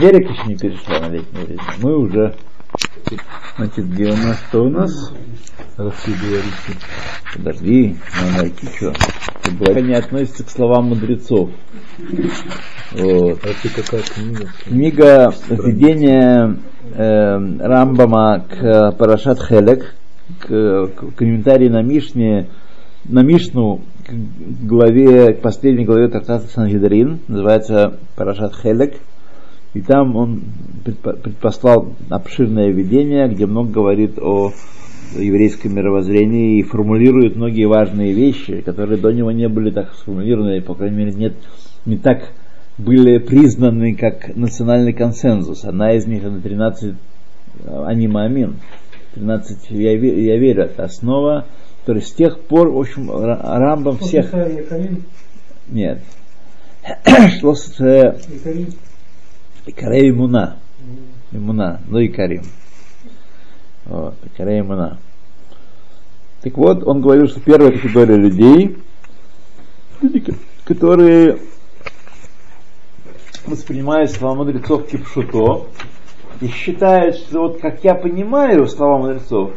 Америка 0.00 0.32
еще 0.32 0.44
не 0.46 0.56
перешла 0.56 0.98
на 1.00 1.10
летнее 1.10 1.44
время. 1.44 1.62
Мы 1.82 1.98
уже 1.98 2.34
Значит, 3.58 3.90
где 3.90 4.04
у 4.04 4.16
нас? 4.16 4.38
Что 4.48 4.64
у 4.64 4.70
нас? 4.70 5.12
Рассудуарики. 5.76 6.78
Подожди, 7.36 7.96
надо 8.18 8.42
найти 8.42 8.66
что. 8.76 8.92
Это 9.60 9.80
не 9.82 9.94
относится 9.94 10.44
к 10.44 10.48
словам 10.48 10.86
мудрецов. 10.86 11.50
Вот. 12.92 13.40
А 13.44 13.48
это 13.48 13.82
какая 13.82 14.02
книга? 14.02 14.48
Книга 14.64 15.34
введения 15.50 16.56
э, 16.94 17.58
Рамбама 17.58 18.46
к 18.48 18.92
Парашат 18.92 19.40
Хелек, 19.42 19.94
к, 20.38 20.46
к 20.86 21.14
комментарии 21.16 21.68
на 21.68 21.82
Мишне, 21.82 22.48
на 23.04 23.22
Мишну 23.22 23.82
к 24.06 24.12
главе, 24.66 25.34
к 25.34 25.42
последней 25.42 25.84
главе 25.84 26.08
трактата 26.08 26.46
Сангидрин, 26.46 27.20
называется 27.28 27.98
Парашат 28.16 28.54
Хелек. 28.56 28.94
И 29.74 29.80
там 29.80 30.16
он 30.16 30.42
предпослал 30.82 31.94
обширное 32.08 32.70
видение, 32.70 33.28
где 33.28 33.46
много 33.46 33.70
говорит 33.70 34.18
о 34.18 34.52
еврейском 35.16 35.74
мировоззрении 35.74 36.58
и 36.58 36.62
формулирует 36.62 37.36
многие 37.36 37.66
важные 37.66 38.12
вещи, 38.12 38.62
которые 38.62 38.98
до 38.98 39.10
него 39.10 39.30
не 39.30 39.48
были 39.48 39.70
так 39.70 39.94
сформулированы, 39.94 40.60
по 40.60 40.74
крайней 40.74 40.96
мере, 40.96 41.12
нет, 41.12 41.34
не 41.86 41.96
так 41.96 42.32
были 42.78 43.18
признаны 43.18 43.94
как 43.94 44.34
национальный 44.36 44.92
консенсус. 44.92 45.64
Одна 45.64 45.92
из 45.92 46.06
них 46.06 46.24
это 46.24 46.40
13 46.40 46.94
анима 47.66 48.24
амин. 48.24 48.56
13 49.14 49.70
я, 49.70 49.92
я 49.92 50.36
верю, 50.38 50.64
это 50.64 50.84
основа. 50.84 51.46
То 51.84 51.94
есть 51.94 52.08
с 52.08 52.12
тех 52.12 52.40
пор, 52.40 52.70
в 52.70 52.78
общем, 52.78 53.10
Рамбам 53.10 53.98
всех... 53.98 54.32
Нет. 55.68 56.00
Шло 57.40 57.54
с 57.54 57.64
Икарей 59.66 60.10
Имуна. 60.10 60.58
Имуна, 61.32 61.80
ну 61.88 62.04
Икарим. 62.04 62.44
Вот, 63.84 64.14
Икарей 64.24 64.60
Имуна. 64.60 64.98
Так 66.42 66.56
вот, 66.56 66.86
он 66.86 67.02
говорил, 67.02 67.28
что 67.28 67.40
первая 67.40 67.70
категория 67.70 68.16
людей, 68.16 68.78
люди, 70.00 70.34
которые 70.64 71.38
воспринимают 73.46 74.10
слова 74.10 74.36
мудрецов 74.36 74.86
кипшуто 74.88 75.66
и 76.40 76.48
считают, 76.48 77.16
что 77.16 77.40
вот 77.40 77.60
как 77.60 77.84
я 77.84 77.94
понимаю 77.94 78.66
слова 78.66 78.98
мудрецов, 78.98 79.52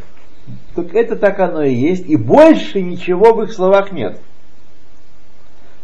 так 0.75 0.93
это 0.93 1.15
так 1.15 1.39
оно 1.39 1.63
и 1.63 1.73
есть, 1.73 2.05
и 2.07 2.17
больше 2.17 2.81
ничего 2.81 3.33
в 3.33 3.43
их 3.43 3.53
словах 3.53 3.91
нет. 3.93 4.19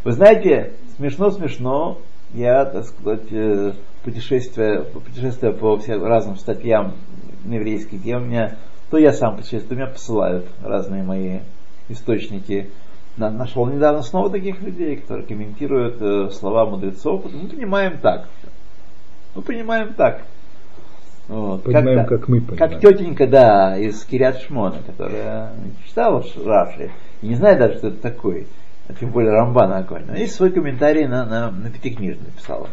Вы 0.03 0.11
знаете, 0.11 0.73
смешно-смешно, 0.97 1.99
я, 2.33 2.65
так 2.65 2.85
сказать, 2.85 3.31
э, 3.31 3.73
путешествия, 4.03 4.81
путешествия 4.81 5.51
по 5.51 5.77
всем 5.77 6.03
разным 6.03 6.37
статьям 6.37 6.93
на 7.45 7.55
еврейский, 7.55 7.97
где 7.97 8.17
у 8.17 8.19
меня, 8.19 8.55
то 8.89 8.97
я 8.97 9.13
сам 9.13 9.37
путешествую, 9.37 9.79
меня 9.79 9.87
посылают 9.87 10.45
разные 10.63 11.03
мои 11.03 11.39
источники. 11.89 12.69
Нашел 13.17 13.65
недавно 13.65 14.01
снова 14.01 14.29
таких 14.29 14.61
людей, 14.61 14.95
которые 14.97 15.25
комментируют 15.25 16.01
э, 16.01 16.29
слова 16.31 16.65
мудрецов. 16.65 17.25
Мы 17.25 17.49
понимаем 17.49 17.97
так. 17.99 18.29
Мы 19.35 19.41
понимаем 19.41 19.93
так. 19.93 20.21
Вот. 21.27 21.63
Понимаем, 21.63 22.05
как, 22.05 22.21
как 22.21 22.27
мы 22.29 22.41
понимаем. 22.41 22.71
Как 22.71 22.81
тетенька, 22.81 23.27
да, 23.27 23.77
из 23.77 24.03
Кириат 24.05 24.41
Шмона, 24.41 24.77
которая 24.85 25.51
читала 25.85 26.23
Раши 26.45 26.91
и 27.21 27.27
не 27.27 27.35
знает 27.35 27.59
даже, 27.59 27.77
что 27.77 27.87
это 27.89 28.01
такое. 28.01 28.45
А 28.87 28.93
тем 28.93 29.11
более 29.11 29.31
Рамбана 29.31 29.77
Аконь. 29.77 30.05
Есть 30.17 30.35
свой 30.35 30.51
комментарий 30.51 31.05
на, 31.05 31.25
на, 31.25 31.51
на 31.51 31.69
Пятикнижие 31.69 32.17
написала. 32.25 32.67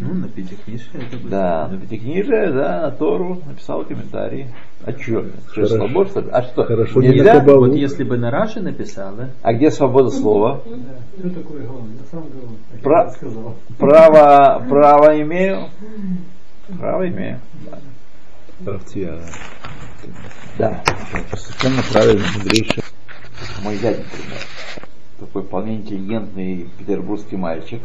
Ну, 0.00 0.14
на 0.14 0.28
Пятикнижие 0.28 0.88
это 0.94 1.16
будет. 1.16 1.30
Да, 1.30 1.68
на 1.68 1.78
Пятикнижие, 1.78 2.52
да, 2.52 2.80
на 2.82 2.90
Тору 2.90 3.40
написал 3.46 3.84
комментарий. 3.84 4.48
А 4.84 4.92
что? 4.92 5.26
Что, 5.52 5.66
слабо, 5.66 6.06
что 6.06 6.20
ли? 6.20 6.28
А 6.32 6.42
что? 6.42 6.64
Хорошо, 6.64 7.00
Нельзя? 7.00 7.40
не 7.40 7.52
Вот 7.54 7.74
если 7.74 8.04
бы 8.04 8.16
на 8.16 8.30
Раши 8.30 8.60
написала, 8.60 9.30
А 9.42 9.52
где 9.52 9.70
свобода 9.70 10.10
слова? 10.10 10.62
Что 11.18 11.30
такое 11.30 11.66
главное? 11.66 11.96
На 11.98 12.04
самом 12.10 12.30
деле, 12.32 12.46
как 12.72 12.82
Про-. 12.82 13.54
Право, 13.78 14.64
право 14.68 15.20
имею? 15.20 15.68
Право 16.78 17.08
имею. 17.08 17.40
Да. 17.70 17.78
Да, 20.58 20.82
совершенно 21.36 21.82
правильно, 21.92 22.24
мудрейший. 22.36 22.82
Мой 23.62 23.76
дядя, 23.78 23.98
например, 23.98 24.38
такой 25.18 25.42
вполне 25.42 25.76
интеллигентный 25.76 26.68
петербургский 26.78 27.36
мальчик. 27.36 27.80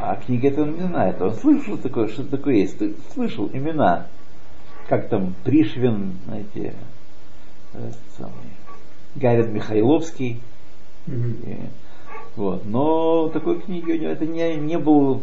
А 0.00 0.16
книги 0.16 0.48
это 0.48 0.62
он 0.62 0.74
не 0.74 0.82
знает. 0.82 1.20
Он 1.20 1.34
слышал 1.34 1.76
такое, 1.78 2.08
что 2.08 2.24
такое 2.24 2.56
есть. 2.56 2.78
Слышал 3.12 3.48
имена. 3.52 4.06
Как 4.88 5.08
там 5.08 5.34
Пришвин, 5.44 6.14
знаете, 6.26 6.74
этот 7.72 7.96
самый, 8.16 8.34
Гарин 9.14 9.52
Михайловский. 9.52 10.40
И, 11.06 11.56
вот. 12.36 12.64
Но 12.66 13.28
такой 13.28 13.60
книги 13.60 13.92
у 13.92 13.98
него 13.98 14.10
это 14.10 14.26
не, 14.26 14.56
не 14.56 14.78
был 14.78 15.22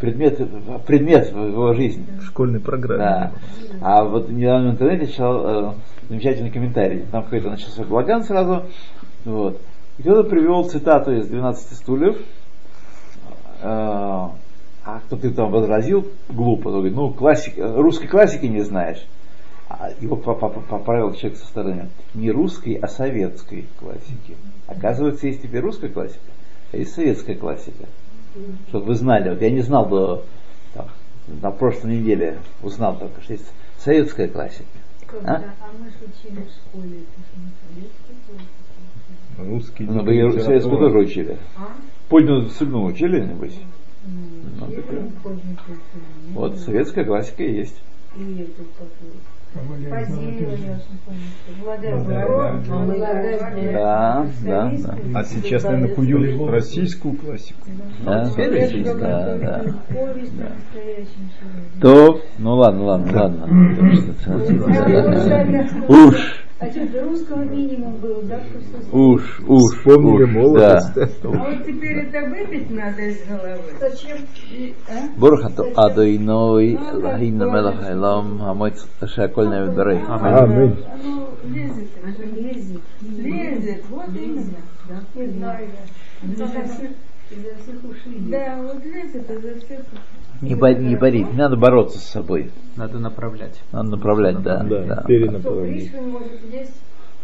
предмет, 0.00 0.40
предмет 0.86 1.32
в 1.32 1.46
его 1.46 1.74
жизни. 1.74 2.06
В 2.18 2.24
школьной 2.24 2.60
программе. 2.60 2.98
Да. 2.98 3.32
А 3.80 4.04
вот 4.04 4.30
недавно 4.30 4.70
в 4.70 4.72
интернете 4.72 5.12
читал 5.12 5.46
э, 5.46 5.74
замечательный 6.08 6.50
комментарий. 6.50 7.04
Там 7.12 7.24
какой-то 7.24 7.50
начался 7.50 7.84
балаган 7.84 8.24
сразу. 8.24 8.64
Вот. 9.24 9.60
И 9.98 10.02
кто-то 10.02 10.28
привел 10.28 10.64
цитату 10.64 11.12
из 11.12 11.26
12 11.26 11.76
стульев. 11.76 12.16
Э, 13.62 14.28
а 14.84 15.00
кто-то 15.06 15.30
там 15.32 15.50
возразил 15.50 16.06
глупо. 16.28 16.68
Он 16.68 16.74
говорит, 16.74 16.94
ну, 16.94 17.10
классик, 17.12 17.54
русской 17.58 18.06
классики 18.06 18.46
не 18.46 18.62
знаешь. 18.62 19.04
А 19.68 19.90
его 20.00 20.16
по- 20.16 20.34
по- 20.34 20.48
по- 20.48 20.60
поправил 20.60 21.12
человек 21.14 21.38
со 21.38 21.46
стороны. 21.46 21.88
Не 22.14 22.30
русской, 22.30 22.74
а 22.74 22.88
советской 22.88 23.66
классики. 23.78 24.36
Оказывается, 24.66 25.26
есть 25.26 25.42
теперь 25.42 25.60
русская 25.60 25.88
классика, 25.88 26.20
а 26.72 26.76
есть 26.76 26.92
советская 26.94 27.36
классика. 27.36 27.86
Чтобы 28.68 28.86
вы 28.86 28.94
знали. 28.94 29.30
Вот 29.30 29.42
я 29.42 29.50
не 29.50 29.60
знал 29.60 29.86
до 29.88 30.24
там, 30.74 30.86
на 31.42 31.50
прошлой 31.50 31.98
неделе 31.98 32.38
узнал 32.62 32.96
только, 32.96 33.20
что 33.22 33.32
есть 33.34 33.46
советская 33.78 34.28
классика. 34.28 34.64
Когда, 35.06 35.34
А? 35.34 35.36
а 35.36 35.68
мы 35.78 35.86
же 35.86 35.96
учили 36.04 36.44
в 36.44 36.50
школе, 36.50 36.98
это 37.02 37.20
же 37.20 37.36
не 37.36 37.50
советский 37.74 38.14
был. 39.36 39.52
Русский. 39.54 39.84
Ну, 39.84 40.02
вы 40.04 40.40
советскую 40.40 40.78
тоже 40.78 40.98
учили. 40.98 41.38
А? 41.56 41.68
Позднюю 42.10 42.48
сыгну 42.50 42.84
учили, 42.86 43.20
небось? 43.20 43.56
Ну, 44.04 44.66
Ну. 44.66 45.12
Вот 46.34 46.58
советская 46.58 47.04
классика 47.04 47.44
и 47.44 47.52
есть. 47.52 47.80
Ну, 48.16 48.36
да, 53.72 54.26
да. 54.42 54.66
Да. 54.74 54.96
А 55.14 55.24
сейчас, 55.24 55.62
наверное, 55.62 55.94
куют 55.94 56.50
российскую 56.50 57.14
классику. 57.14 57.68
Да, 58.04 58.28
теперь 58.28 58.50
да, 58.50 58.56
есть, 58.58 58.98
да. 58.98 59.64
То, 61.80 62.20
ну 62.38 62.54
ладно, 62.56 62.84
ладно, 62.84 63.22
ладно. 63.22 63.46
Уж, 65.88 66.44
Русского 66.60 67.42
минимум 67.44 67.96
был, 67.96 68.20
да? 68.22 68.38
Уж, 68.92 69.40
уж, 69.46 69.78
Вспомнили 69.78 70.24
уж, 70.24 70.30
молодость. 70.30 70.94
Да. 70.94 71.08
А 71.22 71.28
вот 71.28 71.64
теперь 71.66 71.96
это 72.00 72.28
выбить 72.28 72.70
надо 72.70 73.00
из 73.00 73.26
головы. 73.26 73.62
Зачем? 73.80 74.18
А? 74.86 75.18
Бурхату 75.18 75.72
адуйной 75.74 76.72
ну, 76.72 76.88
а 76.90 77.12
лахинна 77.12 77.46
ну, 77.46 77.52
мелах 77.52 77.90
элам 77.90 78.38
хамойц 78.40 78.86
шакольна 79.06 79.62
ведбарей. 79.64 80.00
Ну, 80.00 80.12
Аминь. 80.12 80.76
Оно 80.92 81.30
лезет, 81.44 81.88
лезет, 82.36 82.82
лезет, 83.00 83.84
вот 83.88 84.08
именно. 84.14 84.58
Не 86.22 86.34
знаю 86.34 86.68
я. 86.82 86.88
Да, 87.30 88.58
вот 88.62 88.84
лезет 88.84 89.30
изо 89.30 89.60
всех. 89.60 89.80
Не, 90.40 90.54
бо- 90.54 90.74
не 90.74 90.96
борись, 90.96 91.26
не 91.26 91.36
надо 91.36 91.56
бороться 91.56 91.98
с 91.98 92.04
собой. 92.04 92.50
надо 92.76 92.98
направлять. 92.98 93.60
Надо 93.72 93.90
направлять, 93.90 94.42
да. 94.42 94.62
Да, 94.62 94.82
да. 94.84 95.02
Кто 95.02 95.64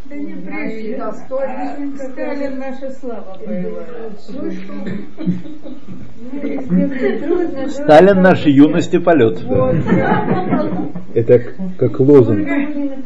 Да 0.09 0.15
не 0.15 0.33
и 0.83 0.95
Толстой, 0.95 1.47
а 1.47 1.77
Сталин 1.97 2.59
наша 2.59 2.91
слава 2.91 3.37
боевая. 3.45 4.11
Ну 6.33 7.69
Сталин 7.69 8.23
нашей 8.23 8.53
юности 8.53 8.99
полет. 8.99 9.43
Это 11.15 11.39
как 11.79 12.01
лозунг. 12.01 12.49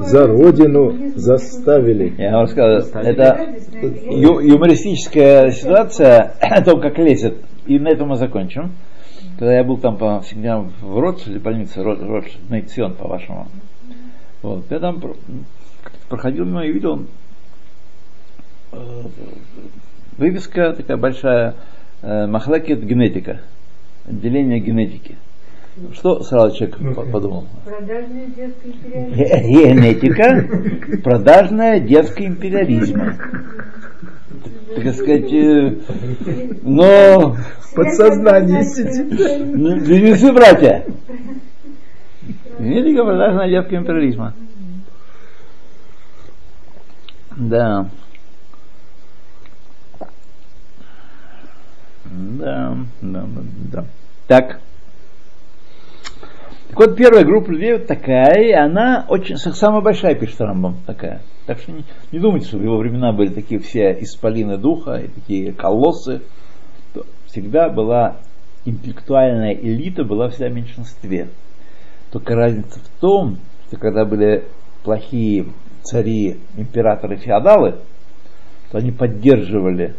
За 0.00 0.26
родину 0.26 0.94
заставили. 1.16 2.12
Я 2.18 2.36
вам 2.36 2.46
сказал, 2.48 2.80
это 3.02 3.54
ю- 3.82 4.40
юмористическая 4.40 5.50
ситуация 5.52 6.34
о 6.40 6.62
том, 6.62 6.80
как 6.80 6.98
лезет. 6.98 7.38
И 7.66 7.78
на 7.78 7.88
этом 7.88 8.08
мы 8.08 8.16
закончим. 8.16 8.72
Когда 9.38 9.54
я 9.54 9.64
был 9.64 9.78
там 9.78 9.96
по 9.96 10.20
всегда 10.20 10.58
в 10.60 10.98
Ротшильде, 11.00 11.38
больнице 11.38 11.82
Рот- 11.82 12.02
Ротшильд, 12.02 12.50
Нейцион, 12.50 12.94
по-вашему. 12.94 13.46
Вот, 14.42 14.64
я 14.70 14.78
там 14.80 15.00
проходил 16.10 16.44
мимо 16.44 16.66
и 16.66 16.72
видел 16.72 17.06
э, 18.72 19.02
вывеска 20.18 20.72
такая 20.74 20.96
большая, 20.98 21.54
э, 22.02 22.26
Махлекет 22.26 22.84
генетика. 22.84 23.40
отделение 24.06 24.58
генетики. 24.60 25.16
Что 25.94 26.22
сразу 26.24 26.56
человек 26.56 26.76
по- 26.96 27.02
подумал? 27.06 27.46
Продажная 27.64 28.26
детская 28.26 28.70
империализм. 28.70 29.14
Ге- 29.14 29.72
Генетика, 29.72 30.98
продажная 31.04 31.80
детский 31.80 32.26
империализм. 32.26 33.00
Так 34.74 34.94
сказать, 34.94 35.32
э, 35.32 35.74
но 36.62 37.36
Подсознание 37.74 38.64
сидит. 38.64 39.46
ну, 39.56 39.76
близнецы 39.76 40.32
братья. 40.32 40.84
Генетика, 42.58 43.04
продажная 43.04 43.48
детского 43.48 43.76
империализма. 43.78 44.34
Да. 47.36 47.88
Да, 52.04 52.76
да, 53.00 53.22
да, 53.22 53.42
да. 53.72 53.84
Так. 54.26 54.60
Так 56.68 56.78
вот, 56.78 56.96
первая 56.96 57.24
группа 57.24 57.50
людей 57.50 57.72
вот 57.72 57.86
такая, 57.86 58.42
и 58.42 58.52
она 58.52 59.04
очень, 59.08 59.36
самая 59.36 59.80
большая, 59.80 60.14
пишет 60.14 60.40
Рамбам, 60.40 60.76
такая. 60.86 61.20
Так 61.46 61.58
что 61.58 61.72
не, 61.72 61.84
не 62.12 62.20
думайте, 62.20 62.46
что 62.46 62.58
в 62.58 62.62
его 62.62 62.78
времена 62.78 63.12
были 63.12 63.32
такие 63.32 63.60
все 63.60 63.90
исполины 64.00 64.56
духа 64.56 64.96
и 64.96 65.08
такие 65.08 65.52
колоссы. 65.52 66.22
Всегда 67.26 67.68
была 67.68 68.18
интеллектуальная 68.64 69.54
элита, 69.54 70.04
была 70.04 70.28
всегда 70.28 70.48
в 70.48 70.52
меньшинстве. 70.52 71.28
Только 72.12 72.34
разница 72.34 72.78
в 72.78 73.00
том, 73.00 73.38
что 73.68 73.76
когда 73.76 74.04
были 74.04 74.44
плохие 74.84 75.46
цари, 75.82 76.40
императоры, 76.56 77.16
феодалы, 77.16 77.76
то 78.70 78.78
они 78.78 78.92
поддерживали 78.92 79.94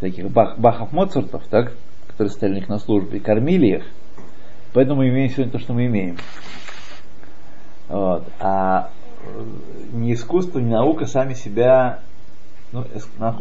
таких 0.00 0.30
бах, 0.30 0.58
бахов 0.58 0.92
Моцартов, 0.92 1.44
так, 1.48 1.72
которые 2.08 2.30
стояли 2.30 2.56
у 2.56 2.58
них 2.60 2.68
на 2.68 2.78
службе, 2.78 3.18
и 3.18 3.20
кормили 3.20 3.76
их. 3.76 3.84
Поэтому 4.72 5.00
мы 5.00 5.08
имеем 5.08 5.30
сегодня 5.30 5.52
то, 5.52 5.58
что 5.58 5.72
мы 5.72 5.86
имеем. 5.86 6.18
Вот. 7.88 8.24
А 8.40 8.90
э, 9.22 9.44
ни 9.92 10.12
искусство, 10.12 10.58
ни 10.58 10.70
наука 10.70 11.06
сами 11.06 11.34
себя, 11.34 12.00
ну, 12.72 12.84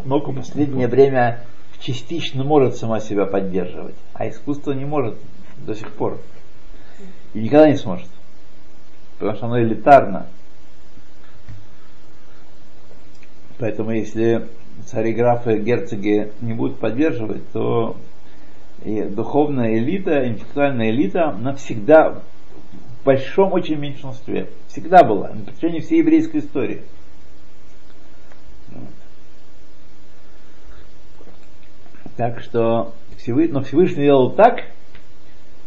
наука 0.05 0.31
в 0.31 0.35
последнее 0.35 0.87
время 0.87 1.43
частично 1.79 2.43
может 2.43 2.77
сама 2.77 2.99
себя 2.99 3.25
поддерживать, 3.25 3.95
а 4.13 4.29
искусство 4.29 4.71
не 4.71 4.85
может 4.85 5.17
до 5.57 5.75
сих 5.75 5.91
пор. 5.91 6.19
И 7.33 7.39
никогда 7.39 7.69
не 7.69 7.77
сможет. 7.77 8.07
Потому 9.19 9.35
что 9.35 9.45
оно 9.47 9.61
элитарно. 9.61 10.27
Поэтому 13.57 13.91
если 13.91 14.47
цари, 14.85 15.13
графы, 15.13 15.57
герцоги 15.59 16.31
не 16.41 16.53
будут 16.53 16.79
поддерживать, 16.79 17.49
то 17.51 17.95
и 18.83 19.01
духовная 19.03 19.77
элита, 19.77 20.27
интеллектуальная 20.27 20.91
элита 20.91 21.31
навсегда 21.31 22.21
в 23.01 23.05
большом 23.05 23.53
очень 23.53 23.77
меньшинстве. 23.77 24.49
Всегда 24.67 25.03
была, 25.03 25.29
на 25.29 25.45
протяжении 25.45 25.79
всей 25.79 25.99
еврейской 25.99 26.37
истории. 26.37 26.81
Так 32.17 32.41
что 32.41 32.93
Всевышний, 33.17 33.53
но 33.53 33.61
Всевышний 33.61 34.03
делал 34.03 34.31
так, 34.31 34.65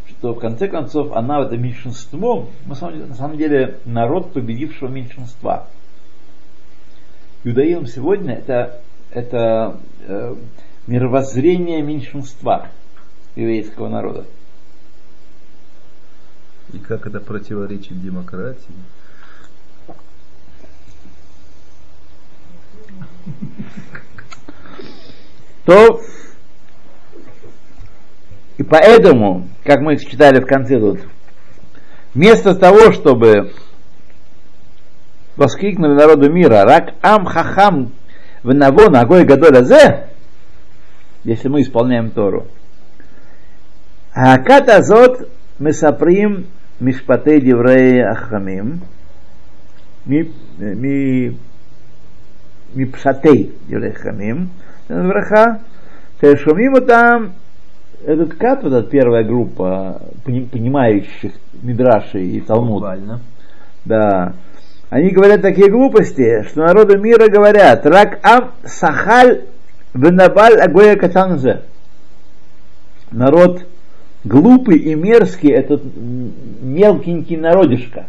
что 0.08 0.34
в 0.34 0.38
конце 0.38 0.68
концов 0.68 1.12
она, 1.12 1.42
это 1.42 1.56
меньшинство, 1.56 2.48
на 2.66 2.74
самом 2.74 3.36
деле 3.36 3.78
народ 3.84 4.32
победившего 4.32 4.88
меньшинства. 4.88 5.66
Иудаизм 7.44 7.86
сегодня 7.86 8.34
это, 8.34 8.80
это 9.10 9.80
э, 10.00 10.34
мировоззрение 10.88 11.82
меньшинства 11.82 12.68
еврейского 13.36 13.88
народа. 13.88 14.26
И 16.72 16.78
как 16.78 17.06
это 17.06 17.20
противоречит 17.20 18.02
демократии? 18.02 18.74
То 25.64 26.00
и 28.56 28.64
поэтому, 28.64 29.48
как 29.64 29.80
мы 29.80 29.96
читали 29.96 30.40
в 30.40 30.46
конце 30.46 30.80
тут, 30.80 30.98
вместо 32.14 32.56
того, 32.56 32.92
чтобы 32.92 33.52
воскликнули 35.38 35.94
народу 35.94 36.30
мира, 36.30 36.64
рак 36.64 36.94
ам 37.00 37.24
хахам 37.24 37.92
в 38.42 38.52
навон 38.52 38.94
агой 38.96 39.24
гадоль 39.24 39.56
азе, 39.56 40.08
если 41.24 41.48
мы 41.48 41.62
исполняем 41.62 42.10
Тору, 42.10 42.46
Акат 44.12 44.68
азот 44.68 45.30
месаприм 45.60 46.46
мишпатей 46.80 47.40
диврей 47.40 48.02
ахамим, 48.02 48.80
ми- 50.04 50.32
ми- 50.58 51.38
мипшатей 52.74 53.52
диврей 53.68 53.92
ахамим, 53.92 54.50
враха, 54.88 55.60
шумим 56.20 56.84
там 56.84 57.34
этот 58.04 58.34
кат, 58.34 58.64
вот 58.64 58.72
эта 58.72 58.88
первая 58.88 59.22
группа 59.22 60.02
пони- 60.24 60.46
понимающих 60.46 61.32
Мидраши 61.62 62.20
и 62.20 62.40
Талмуд, 62.40 62.80
Буквально. 62.80 63.20
да, 63.84 64.34
они 64.90 65.10
говорят 65.10 65.42
такие 65.42 65.70
глупости, 65.70 66.44
что 66.48 66.60
народу 66.60 66.98
мира 66.98 67.28
говорят, 67.28 67.84
рак 67.84 68.20
ам 68.22 68.54
сахаль 68.64 69.44
венабаль 69.92 70.58
агоя 70.58 70.96
катанзе. 70.96 71.62
Народ 73.10 73.66
глупый 74.24 74.78
и 74.78 74.94
мерзкий, 74.94 75.50
этот 75.50 75.82
мелкенький 75.94 77.36
народишко. 77.36 78.06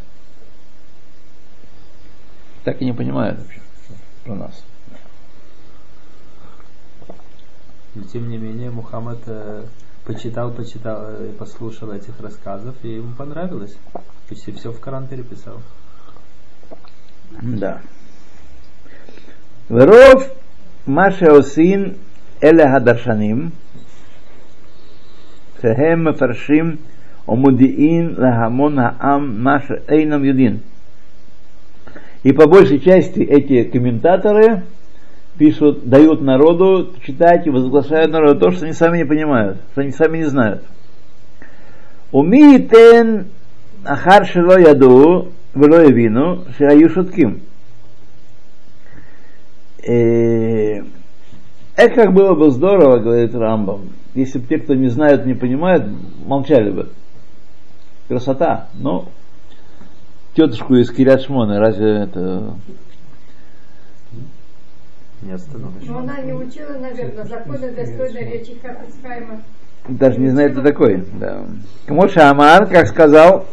Так 2.64 2.82
и 2.82 2.86
не 2.86 2.94
понимают 2.94 3.40
вообще 3.40 3.60
что 3.86 3.94
про 4.24 4.36
нас. 4.36 4.64
Но 7.96 8.04
тем 8.04 8.30
не 8.30 8.38
менее 8.38 8.70
Мухаммад 8.70 9.20
э, 9.26 9.66
почитал, 10.06 10.52
почитал, 10.52 11.02
э, 11.04 11.32
послушал 11.38 11.92
этих 11.92 12.20
рассказов, 12.20 12.76
и 12.84 12.96
ему 12.96 13.14
понравилось. 13.16 13.76
Почти 14.30 14.52
все 14.52 14.72
в 14.72 14.80
Коран 14.80 15.08
переписал. 15.08 15.60
Да. 17.42 17.82
Веров 19.70 20.32
Машеосин 20.86 21.98
Эле 22.42 22.68
Хадаршаним 22.68 23.52
Шехем 25.62 26.14
фаршим 26.16 26.80
Омудиин 27.28 28.16
Лахамон 28.18 28.78
Хаам 28.78 29.44
Маша 29.44 29.84
Эйнам 29.88 30.24
Юдин. 30.24 30.62
И 32.24 32.34
по 32.34 32.48
большей 32.48 32.80
части 32.80 33.20
эти 33.20 33.64
комментаторы 33.70 34.64
пишут, 35.38 35.88
дают 35.88 36.22
народу 36.22 36.94
читать 37.06 37.48
и 37.48 37.50
возглашают 37.50 38.12
народу 38.12 38.40
то, 38.40 38.52
что 38.52 38.66
они 38.66 38.74
сами 38.74 38.98
не 38.98 39.06
понимают, 39.06 39.60
что 39.72 39.82
они 39.82 39.92
сами 39.92 40.18
не 40.18 40.26
знают. 40.26 40.64
Умитен 42.12 43.28
Ахар 43.86 44.26
Шило 44.26 44.60
Яду 44.60 45.32
ולא 45.57 45.77
הבינו 45.83 46.37
שהיו 46.59 46.89
שותקים. 46.89 47.39
Э, 49.87 50.81
Это 51.77 51.95
как 51.95 52.13
было 52.13 52.35
бы 52.35 52.51
здорово, 52.51 52.99
говорит 52.99 53.35
Рамбам, 53.35 53.91
если 54.15 54.39
бы 54.39 54.47
те, 54.47 54.59
кто 54.59 54.75
не 54.75 54.89
знают, 54.89 55.27
не 55.27 55.35
понимают, 55.35 55.85
молчали 56.25 56.71
бы. 56.71 56.91
Красота. 58.07 58.69
Но 58.75 59.09
тетушку 60.35 60.77
из 60.77 60.91
Кирят 60.91 61.23
Шмона, 61.23 61.59
разве 61.59 62.05
это... 62.05 62.55
Не 65.23 65.33
остановишь. 65.33 65.83
Но 65.87 65.99
она 65.99 66.21
не 66.21 66.33
учила, 66.33 66.79
наверное, 66.79 67.25
законы 67.25 67.73
достойной 67.73 68.33
речи 68.33 68.57
Хафицхайма. 68.63 69.43
Даже 69.89 70.21
не 70.21 70.29
знает, 70.29 70.53
кто 70.53 70.63
такой. 70.63 71.05
Да. 71.19 71.45
Кмоша 71.87 72.31
Амар, 72.31 72.67
как 72.67 72.87
сказал 72.87 73.47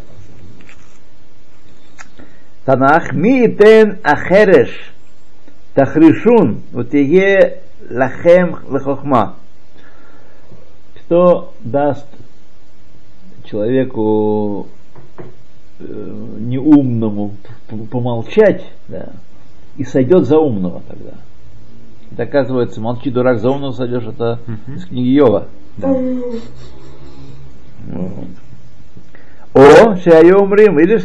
Танах, 2.67 3.13
ми 3.13 3.57
тен 3.57 3.99
ахереш 4.03 4.93
тахришун 5.75 6.63
утие 6.75 7.61
лахем 7.91 8.57
лехохма. 8.69 9.37
Кто 10.97 11.53
даст 11.61 12.07
человеку 13.45 14.67
э, 15.79 15.85
неумному 16.41 17.37
помолчать, 17.89 18.65
да, 18.89 19.11
и 19.77 19.85
сойдет 19.85 20.25
за 20.25 20.39
умного 20.39 20.83
тогда. 20.89 21.13
Это 22.11 22.25
оказывается, 22.25 22.81
молчи, 22.81 23.11
дурак, 23.11 23.39
за 23.39 23.49
умного 23.49 23.73
сойдешь, 23.73 24.09
это 24.09 24.41
из 24.75 24.87
книги 24.87 25.11
Йова. 25.11 25.47
Вот. 27.87 28.29
О, 29.87 29.95
шею 29.95 30.43
умрим, 30.43 30.77
видишь, 30.77 31.05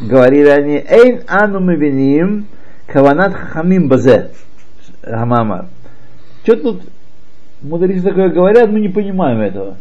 говорили 0.00 0.48
они, 0.48 0.74
эйн 0.74 1.22
ану 1.28 1.60
мы 1.60 1.76
виним, 1.76 2.48
каванат 2.88 3.32
хамим 3.32 3.88
базе, 3.88 4.30
хамамар. 5.04 5.66
Что 6.42 6.56
тут 6.56 6.82
мудрецы 7.60 8.02
такое 8.02 8.30
говорят, 8.30 8.70
мы 8.70 8.80
не 8.80 8.88
понимаем 8.88 9.40
этого. 9.40 9.76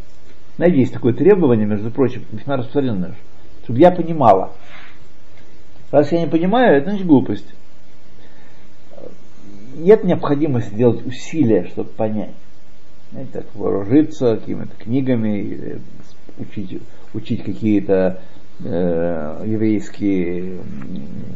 Знаете, 0.57 0.77
есть 0.81 0.93
такое 0.93 1.13
требование, 1.13 1.65
между 1.65 1.89
прочим, 1.89 2.23
весьма 2.31 2.57
распространенное, 2.57 3.15
чтобы 3.63 3.79
я 3.79 3.89
понимала. 3.89 4.51
Раз 5.89 6.11
я 6.11 6.19
не 6.19 6.27
понимаю, 6.27 6.77
это 6.77 6.91
значит 6.91 7.07
глупость. 7.07 7.51
Нет 9.73 10.03
необходимости 10.03 10.75
делать 10.75 11.03
усилия, 11.07 11.65
чтобы 11.69 11.89
понять. 11.89 12.35
Знаете, 13.13 13.31
так 13.33 13.45
вооружиться 13.55 14.35
какими-то 14.35 14.75
книгами 14.77 15.39
или 15.39 15.81
учить 16.37 16.79
учить 17.13 17.43
какие-то 17.43 18.21
э, 18.63 19.43
еврейские 19.45 20.59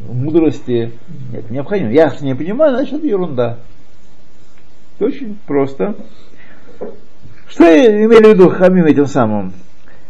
мудрости. 0.08 0.92
Нет, 1.32 1.50
необходимо. 1.50 1.90
Я 1.90 2.12
не 2.20 2.34
понимаю, 2.34 2.76
значит 2.76 2.94
это 2.94 3.06
ерунда. 3.06 3.58
Это 4.96 5.06
очень 5.06 5.38
просто. 5.46 5.94
Что 7.48 7.64
имели 7.64 8.32
в 8.32 8.34
виду 8.34 8.48
Хамим 8.48 8.86
этим 8.86 9.06
самым? 9.06 9.52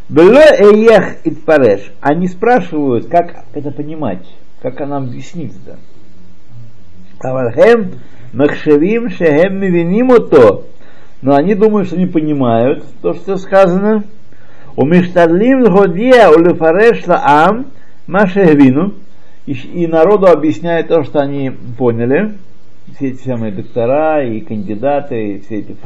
Было 0.08 0.38
эех 0.38 1.25
и 1.25 1.30
пареш. 1.30 1.92
Они 2.00 2.28
спрашивают, 2.28 3.08
как 3.08 3.44
это 3.52 3.73
понимать, 3.73 4.25
как 4.62 4.78
нам 4.80 5.04
объяснить 5.04 5.52
это. 5.64 5.78
Авархем 7.20 7.94
махшевим 8.32 9.11
шехем 9.11 9.58
мивиним 9.58 10.11
то. 10.28 10.66
Но 11.23 11.35
они 11.35 11.54
думают, 11.54 11.88
что 11.88 11.96
не 11.96 12.06
понимают 12.06 12.85
то, 13.02 13.14
что 13.14 13.37
сказано. 13.37 14.04
У 14.76 14.85
миштарлим 14.85 15.64
годия 15.64 16.28
у 16.28 16.38
лефареш 16.38 17.06
лаам 17.06 17.66
машехвину. 18.06 18.95
И 19.47 19.87
народу 19.87 20.26
объясняют 20.26 20.88
то, 20.88 21.04
что 21.04 21.21
они 21.21 21.50
поняли. 21.78 22.35
Все 22.95 23.09
эти 23.09 23.23
самые 23.23 23.52
доктора 23.52 24.25
и 24.25 24.40
кандидаты, 24.40 25.35
и 25.35 25.40
все 25.40 25.61
эти 25.61 25.76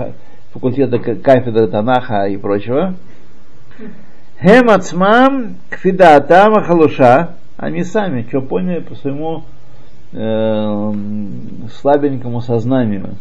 факультета 0.53 0.99
кафедры 0.99 1.67
Танаха 1.69 2.27
и 2.27 2.37
прочего. 2.37 2.95
Хем 4.43 4.71
ацмам 4.71 5.57
кфидатам 5.69 6.63
халуша. 6.65 7.37
Они 7.57 7.85
сами, 7.85 8.27
что 8.29 8.41
поняли 8.41 8.81
по 8.81 8.95
своему 8.95 9.45
э, 10.13 10.93
слабенькому 11.81 12.41
сознанию. 12.41 13.17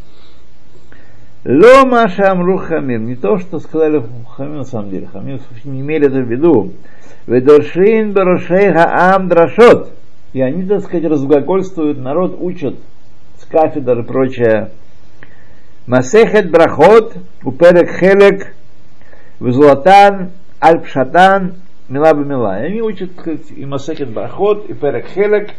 Лома 1.45 2.09
шамру 2.09 2.57
хамим. 2.57 3.05
Не 3.07 3.15
то, 3.15 3.37
что 3.37 3.59
сказали 3.59 4.03
хамим 4.35 4.57
на 4.57 4.63
самом 4.65 4.89
деле. 4.89 5.07
Хамим 5.07 5.39
не 5.63 5.81
имели 5.81 6.07
это 6.07 6.19
в 6.19 6.29
виду. 6.29 6.73
Ведоршин 7.27 8.11
барошей 8.11 8.73
хаам 8.73 9.29
драшот. 9.29 9.93
И 10.33 10.41
они, 10.41 10.63
так 10.63 10.83
сказать, 10.83 11.09
разглагольствуют, 11.09 11.97
народ 11.97 12.37
учат 12.39 12.75
с 13.39 13.45
кафедр 13.45 13.99
и 13.99 14.03
прочее. 14.03 14.71
Масехет 15.87 16.51
брахот, 16.51 17.15
уперек 17.43 17.89
хелек, 17.97 18.53
визулатан, 19.39 20.31
альпшатан, 20.59 21.55
мила 21.87 22.13
бы 22.13 22.25
мила. 22.25 22.61
И 22.61 22.67
они 22.67 22.81
учат 22.81 23.11
сказать, 23.17 23.49
и 23.55 23.65
Масехет 23.65 24.09
брахот, 24.09 24.69
и 24.69 24.73
перек 24.73 25.07
хелек, 25.07 25.51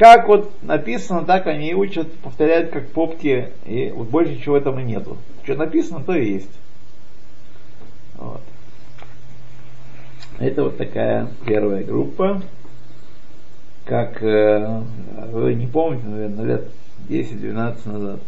как 0.00 0.28
вот 0.28 0.50
написано, 0.62 1.26
так 1.26 1.46
они 1.46 1.68
и 1.68 1.74
учат, 1.74 2.10
повторяют 2.20 2.70
как 2.70 2.88
попки, 2.88 3.50
и 3.66 3.90
вот 3.94 4.08
больше 4.08 4.40
чего 4.40 4.58
там 4.58 4.80
и 4.80 4.82
нету. 4.82 5.18
Что 5.44 5.56
написано, 5.56 6.02
то 6.02 6.14
и 6.14 6.36
есть. 6.36 6.58
Вот. 8.14 8.40
Это 10.38 10.64
вот 10.64 10.78
такая 10.78 11.28
первая 11.44 11.84
группа. 11.84 12.40
Как 13.84 14.22
э, 14.22 14.82
вы 15.32 15.52
не 15.52 15.66
помните, 15.66 16.06
наверное, 16.06 16.46
лет 16.46 16.68
10-12 17.10 17.92
назад, 17.92 18.20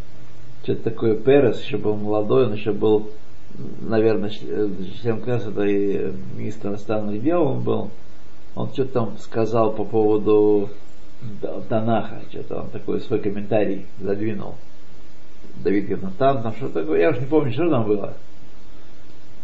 что-то 0.65 0.83
такое 0.83 1.15
Перес, 1.15 1.63
еще 1.63 1.79
был 1.79 1.97
молодой, 1.97 2.49
он 2.49 2.53
еще 2.53 2.73
был, 2.73 3.13
наверное, 3.81 4.29
член 4.29 5.23
Кнессета 5.23 5.65
и 5.65 6.13
министр 6.37 6.69
иностранных 6.69 7.23
дел 7.23 7.47
он 7.47 7.63
был. 7.63 7.91
Он 8.57 8.71
что-то 8.75 8.93
там 8.93 9.19
сказал 9.19 9.73
по 9.73 9.85
поводу 9.85 10.69
Танаха, 11.69 12.23
что-то 12.31 12.63
он 12.63 12.71
такой 12.71 13.01
свой 13.01 13.21
комментарий 13.21 13.87
задвинул. 14.01 14.55
Давид 15.57 15.89
Гернатан, 15.89 16.43
там 16.43 16.55
что-то 16.55 16.81
такое, 16.81 17.01
я 17.01 17.11
уж 17.11 17.19
не 17.19 17.27
помню, 17.27 17.53
что 17.53 17.69
там 17.69 17.87
было. 17.87 18.15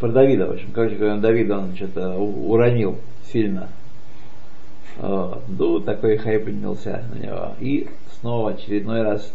Про 0.00 0.10
Давида, 0.10 0.46
в 0.46 0.52
общем, 0.52 0.70
короче 0.72 0.94
говоря, 0.94 1.16
Давида 1.16 1.58
он 1.58 1.74
что-то 1.74 2.16
уронил 2.16 2.98
сильно. 3.32 3.68
Вот. 4.98 5.42
Ну, 5.48 5.80
такой 5.80 6.16
хайп 6.16 6.44
поднялся 6.44 7.04
на 7.12 7.18
него. 7.18 7.54
И 7.60 7.88
снова 8.20 8.50
очередной 8.50 9.02
раз 9.02 9.32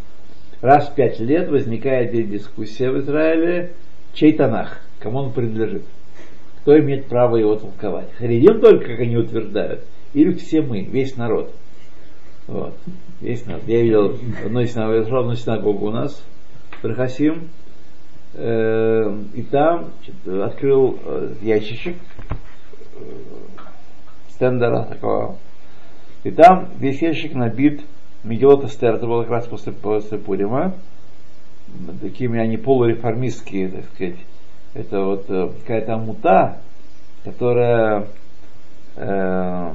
раз 0.61 0.87
в 0.87 0.95
пять 0.95 1.19
лет 1.19 1.49
возникает 1.49 2.09
здесь 2.09 2.29
дискуссия 2.29 2.89
в 2.89 2.99
Израиле, 2.99 3.73
чей 4.13 4.33
Танах, 4.33 4.79
кому 4.99 5.19
он 5.19 5.33
принадлежит. 5.33 5.83
Кто 6.61 6.79
имеет 6.79 7.07
право 7.07 7.35
его 7.35 7.55
толковать? 7.57 8.11
Харидим 8.17 8.61
только, 8.61 8.85
как 8.85 8.99
они 8.99 9.17
утверждают, 9.17 9.81
или 10.13 10.33
все 10.33 10.61
мы, 10.61 10.81
весь 10.81 11.17
народ. 11.17 11.53
Вот. 12.47 12.73
Весь 13.21 13.45
народ. 13.45 13.63
Я 13.67 13.81
видел 13.81 14.17
одну 14.45 14.65
синагогу, 14.65 15.35
синагогу 15.35 15.87
у 15.87 15.91
нас, 15.91 16.21
Прохасим, 16.81 17.49
э, 18.33 19.17
и 19.33 19.41
там 19.43 19.91
открыл 20.25 20.99
э, 21.05 21.35
ящичек 21.41 21.95
э, 22.95 22.99
стендера 24.29 24.83
такого. 24.83 25.37
И 26.23 26.31
там 26.31 26.69
весь 26.79 27.01
ящик 27.01 27.33
набит 27.33 27.81
Мегилот 28.23 28.63
Эстер, 28.63 28.95
это 28.95 29.05
было 29.05 29.23
как 29.23 29.31
раз 29.31 29.47
после, 29.47 29.73
после 29.73 30.17
Пурима, 30.17 30.73
такими 32.01 32.39
они 32.39 32.57
полуреформистские, 32.57 33.69
так 33.69 33.85
сказать. 33.93 34.19
Это 34.73 35.03
вот 35.03 35.25
э, 35.29 35.49
какая-то 35.59 35.97
мута, 35.97 36.57
которая, 37.23 38.07
э, 38.95 39.73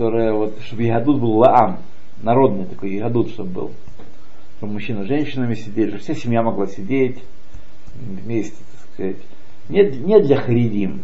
которая 0.00 0.32
вот, 0.32 0.58
чтобы 0.62 0.84
Ягадут 0.84 1.20
был 1.20 1.36
лаам, 1.36 1.80
народный 2.22 2.64
такой 2.64 2.94
Ягадут, 2.94 3.28
чтобы 3.32 3.50
был. 3.50 3.70
Чтобы 4.56 4.72
мужчина 4.72 5.04
с 5.04 5.08
женщинами 5.08 5.54
сидели, 5.54 5.88
чтобы 5.88 6.02
вся 6.02 6.14
семья 6.14 6.42
могла 6.42 6.66
сидеть 6.68 7.22
вместе, 7.94 8.56
так 8.56 8.94
сказать. 8.94 9.16
Не, 9.68 9.82
не 9.82 10.20
для 10.20 10.40
харидим. 10.40 11.02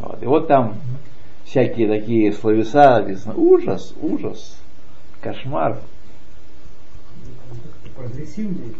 Вот. 0.00 0.20
И 0.20 0.26
вот 0.26 0.48
там 0.48 0.78
всякие 1.44 1.86
такие 1.86 2.32
словеса, 2.32 2.98
написано, 2.98 3.36
ужас, 3.36 3.94
ужас 4.02 4.56
кошмар. 5.20 5.78
Прогрессивный. 7.96 8.74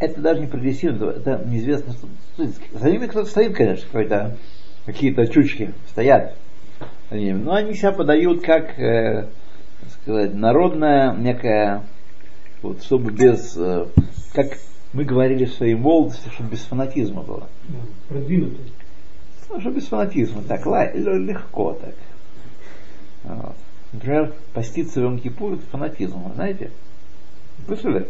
Это 0.00 0.20
даже 0.20 0.40
не 0.40 0.48
прогрессивно, 0.48 1.12
это 1.12 1.42
неизвестно, 1.46 1.94
что 1.94 2.46
за 2.78 2.90
ними 2.90 3.06
кто-то 3.06 3.30
стоит, 3.30 3.56
конечно, 3.56 3.86
какой-то, 3.86 4.36
какие-то 4.84 5.26
чучки 5.28 5.72
стоят. 5.88 6.36
Но 7.12 7.54
они 7.54 7.74
себя 7.74 7.92
подают 7.92 8.42
как, 8.42 8.78
э, 8.78 9.28
сказать, 10.02 10.34
народная 10.34 11.14
некая, 11.14 11.82
вот, 12.62 12.82
чтобы 12.82 13.12
без, 13.12 13.56
э, 13.56 13.86
как 14.32 14.58
мы 14.92 15.04
говорили 15.04 15.44
в 15.44 15.52
своей 15.52 15.74
молодости, 15.74 16.28
чтобы 16.30 16.50
без 16.50 16.60
фанатизма 16.60 17.22
было. 17.22 17.48
Продвинутый. 18.08 18.72
Ну, 19.50 19.60
чтобы 19.60 19.76
без 19.76 19.86
фанатизма, 19.86 20.42
так, 20.42 20.64
легко 20.64 21.74
так. 21.74 21.94
Вот. 23.24 23.56
Например, 23.92 24.32
поститься 24.54 25.00
в 25.00 25.04
Йом-Кипур 25.04 25.54
это 25.54 25.66
фанатизм, 25.66 26.18
вы 26.18 26.34
знаете? 26.34 26.70
Слышали? 27.66 28.08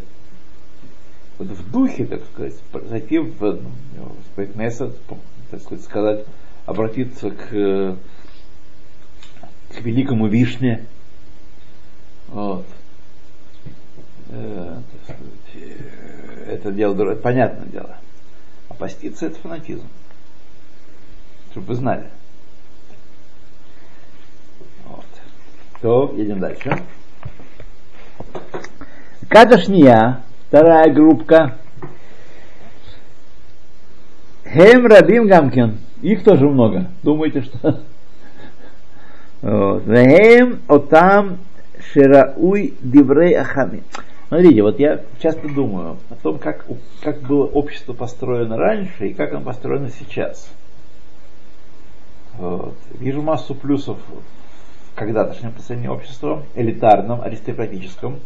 Вот 1.39 1.49
в 1.49 1.73
духе, 1.73 2.05
так 2.07 2.23
сказать, 2.33 2.55
зайти 2.89 3.19
в, 3.19 3.37
в 3.37 4.57
Месяц, 4.57 4.93
так 5.51 5.61
сказать, 5.61 5.85
сказать, 5.85 6.25
обратиться 6.67 7.31
к, 7.31 7.97
к 9.77 9.81
великому 9.83 10.27
Вишне. 10.27 10.87
Вот. 12.29 12.67
Э, 14.31 14.79
это 16.47 16.73
дело, 16.73 17.11
это 17.11 17.21
понятное 17.21 17.67
дело. 17.67 17.97
А 18.69 18.75
поститься 18.75 19.27
это 19.27 19.39
фанатизм. 19.39 19.87
Чтобы 21.51 21.67
вы 21.67 21.75
знали. 21.75 22.07
То, 25.83 26.15
едем 26.17 26.39
дальше. 26.39 26.81
Каташния, 29.29 30.23
вторая 30.47 30.93
группка. 30.93 31.59
Хем 34.45 34.87
Рабим 34.87 35.27
Гамкин. 35.27 35.79
Их 36.03 36.23
тоже 36.23 36.49
много. 36.49 36.89
Думаете, 37.03 37.43
что? 37.43 37.81
Вот. 39.43 39.85
Хем 39.85 40.61
Отам 40.69 41.39
Ширауй 41.93 42.75
Диврей 42.81 43.35
Ахами. 43.35 43.83
Смотрите, 44.29 44.63
вот 44.63 44.79
я 44.79 45.03
часто 45.21 45.49
думаю 45.49 45.99
о 46.09 46.15
том, 46.15 46.39
как, 46.39 46.65
как 47.03 47.21
было 47.23 47.45
общество 47.45 47.93
построено 47.93 48.57
раньше 48.57 49.09
и 49.09 49.15
как 49.15 49.33
оно 49.33 49.43
построено 49.43 49.91
сейчас. 49.91 50.49
Вот. 52.39 52.77
Вижу 52.99 53.21
массу 53.21 53.55
плюсов 53.55 53.99
когда-тошнем 54.95 55.53
представлении 55.53 55.89
общества, 55.89 56.45
элитарном, 56.55 57.21
аристократическом. 57.21 58.21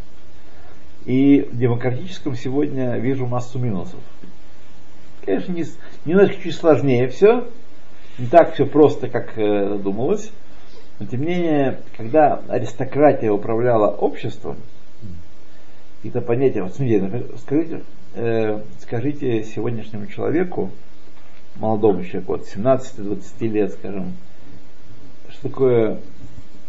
И 1.06 1.48
демократическом 1.52 2.36
сегодня 2.36 2.98
вижу 2.98 3.26
массу 3.26 3.58
минусов. 3.58 4.00
Конечно, 5.24 5.52
не, 5.52 5.64
немножко 6.04 6.36
чуть 6.42 6.54
сложнее 6.54 7.08
все. 7.08 7.48
Не 8.18 8.26
так 8.26 8.54
все 8.54 8.66
просто, 8.66 9.08
как 9.08 9.36
э, 9.38 9.78
думалось. 9.78 10.30
Но 10.98 11.06
тем 11.06 11.20
не 11.20 11.26
менее, 11.26 11.80
когда 11.96 12.40
аристократия 12.48 13.30
управляла 13.30 13.88
обществом, 13.88 14.56
это 16.02 16.20
понятие, 16.20 16.62
вот 16.62 16.74
смотрите, 16.74 17.26
скажите, 17.38 17.82
э, 18.14 18.60
скажите 18.80 19.42
сегодняшнему 19.42 20.06
человеку, 20.06 20.70
молодому 21.56 22.04
человеку, 22.04 22.32
вот 22.32 22.46
17-20 22.46 23.48
лет, 23.48 23.72
скажем, 23.72 24.12
что 25.28 25.48
такое 25.48 26.00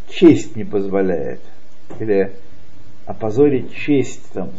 честь 0.09 0.55
не 0.55 0.63
позволяет, 0.63 1.41
или 1.99 2.33
опозорить 3.05 3.73
честь 3.73 4.31
там, 4.33 4.51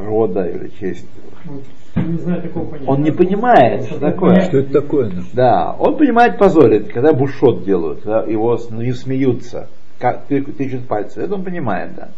рода 0.00 0.44
или 0.44 0.68
честь. 0.68 1.08
Вот, 1.44 1.62
Не 1.96 2.18
знаю. 2.18 2.42
Он 2.86 3.02
не 3.02 3.10
понимает, 3.10 3.84
что 3.84 3.98
такое. 3.98 4.40
Что 4.42 4.58
это 4.58 4.80
такое? 4.82 5.10
да? 5.10 5.22
Да, 5.32 5.76
он 5.78 5.96
понимает 5.96 6.38
позорит, 6.38 6.92
когда 6.92 7.12
бушот 7.12 7.64
делают, 7.64 8.02
когда 8.02 8.22
его 8.22 8.58
не 8.70 8.92
смеются, 8.92 9.68
как 9.98 10.26
тычут 10.26 10.86
пальцы, 10.86 11.22
это 11.22 11.34
он 11.34 11.44
понимает, 11.44 11.94
да. 11.94 12.10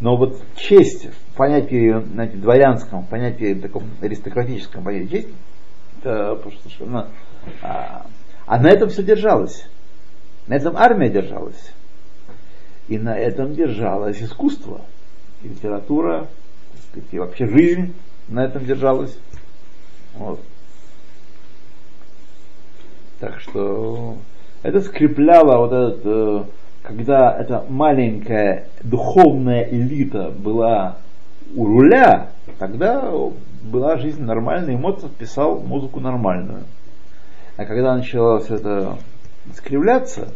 Но 0.00 0.16
вот 0.16 0.40
честь 0.56 1.08
в 1.08 1.36
понятии, 1.36 2.00
знаете, 2.12 2.36
дворянском, 2.36 3.02
в 3.02 3.08
понятии 3.08 3.54
таком 3.54 3.84
аристократическом 4.00 4.84
понятии 4.84 5.10
честь, 5.10 5.28
это 6.00 6.36
просто 6.36 6.60
совершенно... 6.62 7.08
А, 7.62 8.06
а 8.46 8.60
на 8.60 8.68
этом 8.68 8.88
все 8.88 9.02
держалось. 9.02 9.68
На 10.46 10.54
этом 10.54 10.76
армия 10.76 11.10
держалась. 11.10 11.72
И 12.88 12.98
на 12.98 13.16
этом 13.18 13.54
держалось 13.54 14.22
искусство, 14.22 14.80
и 15.42 15.48
литература, 15.48 16.28
сказать, 16.90 17.08
и 17.12 17.18
вообще 17.18 17.46
жизнь 17.46 17.94
на 18.28 18.44
этом 18.44 18.64
держалась. 18.64 19.16
Вот. 20.14 20.40
Так 23.20 23.40
что 23.40 24.16
это 24.62 24.80
скрепляло 24.80 25.58
вот 25.58 25.72
этот, 25.72 26.00
э, 26.04 26.44
когда 26.82 27.36
эта 27.36 27.64
маленькая 27.68 28.68
духовная 28.82 29.64
элита 29.64 30.30
была 30.30 30.98
у 31.54 31.64
руля, 31.64 32.30
тогда 32.58 33.12
была 33.62 33.96
жизнь 33.96 34.22
нормальная, 34.22 34.74
и 34.74 34.76
Моцарт 34.76 35.14
писал 35.16 35.60
музыку 35.60 36.00
нормальную. 36.00 36.64
А 37.56 37.64
когда 37.64 37.96
началось 37.96 38.50
это 38.50 38.96
скривляться, 39.54 40.28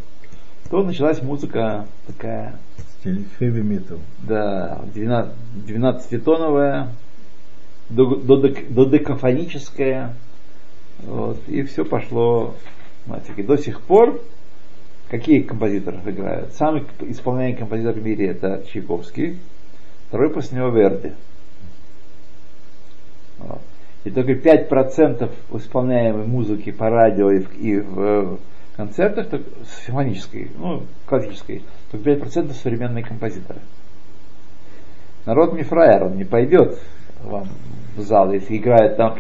то 0.71 0.83
началась 0.83 1.23
музыка 1.23 1.87
такая, 2.07 2.55
Heavy 3.05 3.63
metal. 3.63 4.01
да, 4.23 4.81
12-тоновая, 4.95 6.89
додекафоническая, 7.91 10.15
вот, 11.03 11.39
и 11.49 11.63
все 11.63 11.85
пошло 11.85 12.55
нафиг. 13.07 13.39
И 13.39 13.43
до 13.43 13.57
сих 13.57 13.81
пор 13.81 14.21
какие 15.09 15.43
композиторов 15.43 16.07
играют? 16.07 16.53
Самый 16.55 16.85
исполняемый 17.01 17.59
композитор 17.59 17.95
в 17.95 18.05
мире 18.05 18.29
это 18.29 18.63
Чайковский, 18.73 19.39
второй 20.09 20.31
после 20.31 20.59
него 20.59 20.69
Верди. 20.69 21.13
Вот. 23.39 23.61
И 24.05 24.11
только 24.11 24.33
5% 24.33 25.31
исполняемой 25.55 26.27
музыки 26.27 26.73
по 26.73 26.91
радио 26.91 27.31
и 27.31 27.41
в, 27.41 27.59
и 27.59 27.79
в 27.79 28.39
концертах 28.77 29.29
так, 29.29 29.43
симфонической, 29.87 30.51
ну, 30.57 30.87
классической, 31.07 31.63
только 31.91 32.11
5% 32.11 32.53
современные 32.55 33.05
композиторы. 33.05 33.61
Народ 35.27 35.53
не 35.55 35.63
фраер, 35.63 36.05
он 36.05 36.17
не 36.17 36.25
пойдет 36.25 36.81
вам 37.23 37.49
в 37.97 38.01
зал, 38.01 38.33
если 38.33 38.57
играет 38.57 38.97
там. 38.97 39.17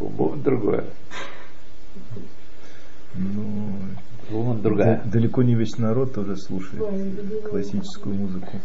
Бум-бум 0.00 0.42
другое. 0.42 0.84
Ну, 3.14 3.72
Бум 4.30 4.62
другая. 4.62 5.02
да- 5.04 5.10
далеко 5.10 5.42
не 5.42 5.54
весь 5.54 5.76
народ 5.78 6.14
тоже 6.14 6.36
слушает 6.36 6.82
классическую 7.48 8.14
музыку. 8.14 8.60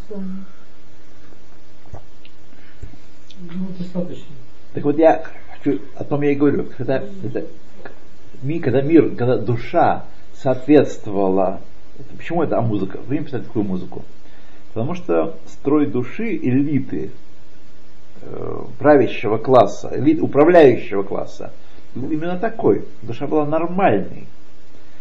Ну, 3.40 3.68
достаточно. 3.78 4.36
Так 4.74 4.84
вот 4.84 4.98
я 4.98 5.24
хочу, 5.52 5.80
о 5.96 6.04
том 6.04 6.22
я 6.22 6.32
и 6.32 6.36
говорю, 6.36 6.66
когда, 6.78 7.04
это, 7.24 7.46
когда 8.62 8.82
мир, 8.82 9.16
когда 9.16 9.38
душа 9.38 10.06
соответствовала, 10.34 11.62
почему 12.18 12.44
это 12.44 12.58
а 12.58 12.62
музыка? 12.62 13.00
Вы 13.08 13.20
не 13.20 13.26
такую 13.26 13.66
музыку. 13.66 14.04
Потому 14.74 14.96
что 14.96 15.38
строй 15.46 15.86
души 15.86 16.36
элиты 16.36 17.12
э, 18.22 18.62
правящего 18.80 19.38
класса, 19.38 19.92
элит, 19.96 20.22
управляющего 20.22 21.04
класса, 21.04 21.54
был 21.94 22.10
именно 22.10 22.40
такой. 22.40 22.86
Душа 23.04 23.28
была 23.28 23.46
нормальной, 23.46 24.26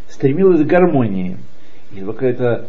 стремилась 0.09 0.63
к 0.63 0.67
гармонии. 0.67 1.39
Если 1.91 2.05
какое-то 2.05 2.69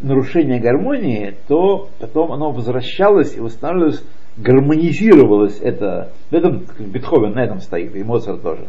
нарушение 0.00 0.58
гармонии, 0.58 1.34
то 1.46 1.88
потом 2.00 2.32
оно 2.32 2.50
возвращалось 2.50 3.36
и 3.36 3.40
восстанавливалось, 3.40 4.02
гармонизировалось 4.36 5.58
это. 5.60 6.12
На 6.30 6.36
этом 6.38 6.66
Бетховен 6.78 7.32
на 7.32 7.44
этом 7.44 7.60
стоит, 7.60 7.94
и 7.94 8.02
Моцарт 8.02 8.42
тоже. 8.42 8.68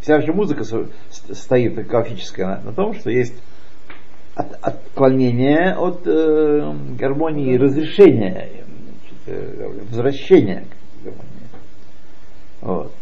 Вся 0.00 0.16
вообще 0.16 0.32
музыка 0.32 0.64
стоит 1.10 1.88
классическая 1.88 2.46
на, 2.46 2.60
на 2.62 2.72
том, 2.72 2.94
что 2.94 3.10
есть 3.10 3.34
от- 4.34 4.58
отклонение 4.60 5.74
от 5.74 6.02
э, 6.06 6.74
гармонии 6.98 7.56
разрешения, 7.56 8.48
значит, 8.66 9.18
э, 9.26 9.84
возвращения 9.90 10.64
к 10.64 11.04
гармонии. 11.04 11.28
Вот. 12.60 12.92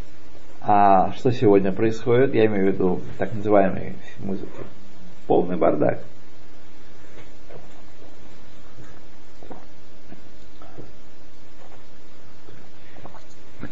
А 0.60 1.12
что 1.12 1.32
сегодня 1.32 1.72
происходит, 1.72 2.34
я 2.34 2.46
имею 2.46 2.70
в 2.70 2.74
виду 2.74 3.00
так 3.18 3.32
называемой 3.32 3.94
музыки, 4.18 4.50
полный 5.26 5.56
бардак. 5.56 6.00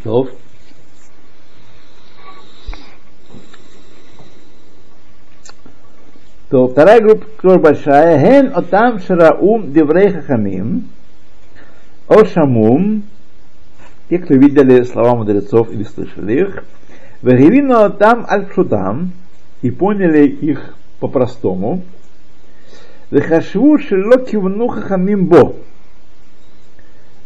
слов. 0.08 0.30
То 6.48 6.66
вторая 6.68 7.02
группа, 7.02 7.26
которая 7.36 7.58
большая, 7.58 8.18
«Ген 8.18 8.52
отам 8.54 9.00
шараум 9.00 9.70
деврей 9.74 10.10
хахамим, 10.10 10.88
ошамум», 12.08 13.02
те, 14.08 14.18
кто 14.18 14.32
видели 14.32 14.82
слова 14.84 15.14
мудрецов 15.14 15.70
или 15.70 15.82
слышали 15.82 16.40
их, 16.40 16.64
«вегивино 17.20 17.90
там 17.90 18.24
альпшутам», 18.26 19.12
и 19.60 19.70
поняли 19.70 20.26
их 20.26 20.74
по-простому, 21.00 21.82
«вехашву 23.10 23.78
шелокивну 23.78 24.68
хамим 24.68 25.26
бо», 25.26 25.54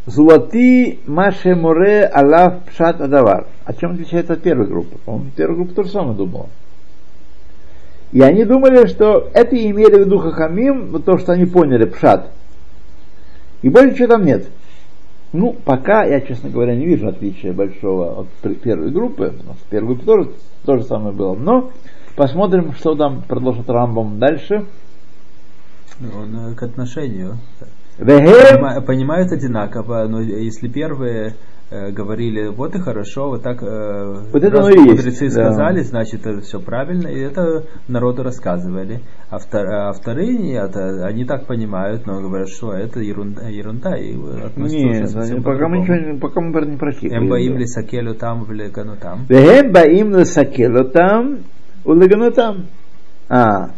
Зулати 0.06 0.98
Маше 1.06 1.54
Море 1.54 2.04
Алав 2.06 2.64
Пшат 2.66 3.00
Адавар. 3.00 3.46
О 3.64 3.72
чем 3.72 3.92
отличается 3.92 4.32
от 4.32 4.42
первой 4.42 4.66
группы? 4.66 4.98
По-моему, 5.04 5.30
первая 5.36 5.56
группа 5.56 5.74
то 5.74 5.82
же 5.84 5.90
самое 5.90 6.16
думала. 6.16 6.48
И 8.10 8.20
они 8.20 8.44
думали, 8.44 8.86
что 8.86 9.30
это 9.32 9.56
имели 9.56 9.96
в 9.96 10.00
виду 10.00 10.18
Хахамим, 10.18 11.00
то, 11.02 11.18
что 11.18 11.32
они 11.32 11.46
поняли, 11.46 11.84
Пшат. 11.84 12.30
И 13.62 13.68
больше 13.68 13.92
ничего 13.92 14.08
там 14.08 14.24
нет. 14.24 14.48
Ну, 15.32 15.56
пока 15.64 16.04
я, 16.04 16.20
честно 16.20 16.50
говоря, 16.50 16.74
не 16.74 16.84
вижу 16.84 17.08
отличия 17.08 17.52
большого 17.52 18.20
от 18.20 18.60
первой 18.60 18.90
группы. 18.90 19.32
У 19.42 19.48
нас 19.48 19.56
в 19.56 19.70
первой 19.70 19.94
группе 19.94 20.04
тоже 20.04 20.30
то 20.66 20.76
же 20.76 20.84
самое 20.84 21.14
было. 21.14 21.34
Но 21.34 21.70
посмотрим, 22.16 22.74
что 22.74 22.94
там 22.94 23.22
продолжит 23.22 23.70
Рамбом 23.70 24.18
дальше. 24.18 24.66
Он 26.00 26.50
э, 26.50 26.54
к 26.54 26.62
отношению. 26.62 27.38
Понимают 28.86 29.32
одинаково, 29.32 30.06
но 30.08 30.20
если 30.20 30.68
первые 30.68 31.34
э, 31.70 31.90
говорили, 31.90 32.48
вот 32.48 32.74
и 32.74 32.78
хорошо, 32.78 33.28
вот 33.28 33.42
так 33.42 33.62
э, 33.62 34.24
вот 34.32 34.42
это 34.42 34.68
и 34.70 34.78
мудрецы 34.78 35.24
есть, 35.24 35.34
сказали, 35.34 35.78
да. 35.78 35.84
значит 35.84 36.26
это 36.26 36.40
все 36.40 36.60
правильно, 36.60 37.08
и 37.08 37.20
это 37.20 37.64
народу 37.88 38.22
рассказывали. 38.22 39.00
А, 39.30 39.38
втор, 39.38 39.66
а 39.66 39.92
вторые 39.92 40.36
нет, 40.36 40.76
они 40.76 41.24
так 41.24 41.46
понимают, 41.46 42.06
но 42.06 42.20
говорят, 42.20 42.48
что 42.48 42.72
это 42.72 43.00
ерунда, 43.00 43.48
ерунда 43.48 43.96
и 43.96 44.14
Нет, 44.14 45.12
да, 45.12 45.42
пока, 45.42 45.68
мы 45.68 45.78
ничего, 45.78 46.18
пока 46.18 46.40
мы 46.40 46.66
не 46.66 46.76
против. 46.76 47.12
Эм 47.12 47.28
баим 47.28 47.56
ли 47.56 47.66
сакелю 47.66 48.14
там, 48.14 48.44
в 48.44 48.52
легану 48.52 48.96
там. 48.96 49.26
Вехем 49.28 49.72
баим 49.72 50.16
ли 50.16 50.24
там, 50.92 51.38
у 51.84 51.94
легану 51.94 52.32
там. 52.32 52.66
А. 53.28 53.70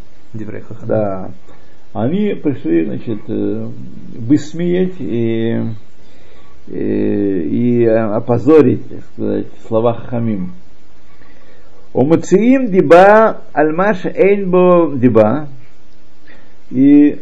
Да. 0.86 1.30
Они 1.94 2.34
пришли, 2.34 2.84
значит, 2.86 3.20
э, 3.28 3.68
высмеять 4.18 4.96
и, 4.98 5.62
и, 6.66 6.74
и 6.74 7.84
опозорить, 7.86 8.88
так 8.88 8.98
сказать, 9.12 9.46
слова 9.68 9.94
Хамим. 9.94 10.54
Умациим 11.92 12.66
диба 12.72 13.42
альмаш 13.52 14.06
эйнбо 14.06 14.92
диба. 14.96 15.46
И 16.72 17.20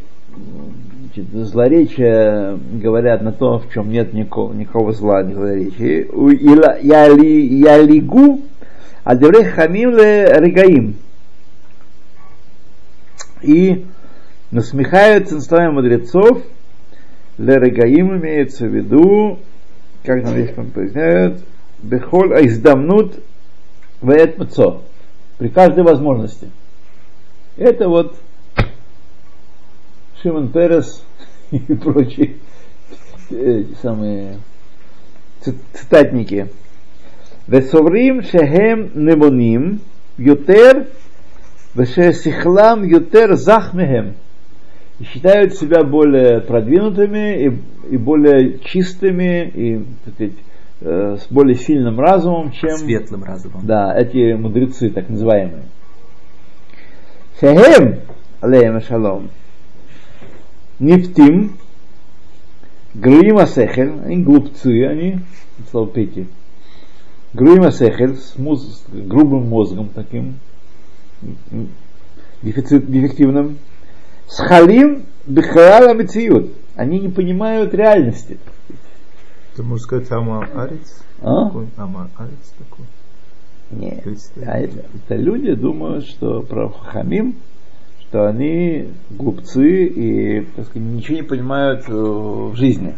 значит, 1.02 1.26
злоречия 1.32 2.58
говорят 2.72 3.20
на 3.20 3.32
то, 3.32 3.58
в 3.58 3.70
чем 3.74 3.90
нет 3.90 4.14
никакого, 4.14 4.54
никакого 4.54 4.94
зла, 4.94 5.22
ни 5.22 5.34
злоречия. 5.34 6.06
Ялигу 6.80 8.40
адеврей 9.04 9.44
хамим 9.44 9.90
ле 9.90 10.32
регаим. 10.38 10.96
И 13.42 13.84
насмехаются 14.52 15.34
над 15.34 15.44
словами 15.44 15.72
мудрецов, 15.72 16.42
ле 17.38 17.58
регаим 17.58 18.18
имеется 18.18 18.66
в 18.66 18.74
виду, 18.74 19.40
как 20.04 20.22
на 20.22 20.28
английском 20.28 20.70
поясняют, 20.70 21.42
бехоль 21.82 22.34
айздамнут 22.34 23.18
веет 24.02 24.38
мцо. 24.38 24.82
При 25.38 25.48
каждой 25.48 25.82
возможности. 25.82 26.50
Это 27.56 27.88
вот 27.88 28.16
Шимон 30.22 30.52
Перес 30.52 31.02
и 31.50 31.58
прочие 31.58 32.36
э, 33.30 33.64
самые 33.80 34.38
ци- 35.40 35.56
цитатники. 35.72 36.48
Весоврим 37.46 38.22
шехем 38.22 38.92
немоним 38.94 39.80
ютер 40.18 40.88
вешесихлам 41.74 42.84
ютер 42.84 43.34
захмехем. 43.34 44.14
Считают 45.04 45.54
себя 45.54 45.82
более 45.82 46.40
продвинутыми 46.40 47.46
и, 47.46 47.94
и 47.94 47.96
более 47.96 48.58
чистыми 48.60 49.48
и 49.48 49.84
так 50.04 50.14
сказать, 50.14 50.32
э, 50.80 51.16
с 51.20 51.32
более 51.32 51.56
сильным 51.56 51.98
разумом, 51.98 52.52
чем 52.52 52.76
Светлым 52.76 53.24
разумом. 53.24 53.66
да, 53.66 53.94
эти 53.96 54.34
мудрецы, 54.34 54.90
так 54.90 55.08
называемые. 55.08 55.64
Шехем, 57.40 58.00
алейхим 58.40 58.80
шалом, 58.82 59.30
нефтим, 60.78 61.56
груима 62.94 63.46
сехель, 63.46 63.92
они 64.04 64.22
глупцы, 64.22 64.86
они, 64.86 65.18
слово 65.70 65.88
пейте, 65.88 66.26
груима 67.32 67.72
сехель, 67.72 68.16
с, 68.16 68.36
муз- 68.38 68.84
с 68.86 68.92
грубым 68.92 69.48
мозгом 69.48 69.88
таким, 69.92 70.36
дефицит, 72.42 72.90
дефективным, 72.90 73.58
с 74.32 74.36
халим 74.38 75.04
бихарала 75.26 75.92
мециют, 75.92 76.52
они 76.74 77.00
не 77.00 77.10
понимают 77.10 77.74
реальности. 77.74 78.38
Ты 79.54 79.62
можешь 79.62 79.84
сказать 79.84 80.10
Ама 80.10 80.48
Арец? 80.54 81.02
А? 81.20 81.44
Такой? 81.44 81.68
Ама 81.76 82.08
Арец 82.16 82.54
такой? 82.58 82.86
Нет. 83.70 84.06
А 84.46 84.58
это, 84.58 84.86
это 84.94 85.16
люди 85.16 85.52
думают, 85.52 86.06
что 86.06 86.40
про 86.40 86.70
Хахамим, 86.70 87.36
что 88.00 88.26
они 88.26 88.88
глупцы 89.10 89.84
и 89.84 90.40
так 90.56 90.66
сказать, 90.66 90.88
ничего 90.88 91.16
не 91.16 91.22
понимают 91.22 91.84
э, 91.88 91.92
в 91.92 92.56
жизни. 92.56 92.96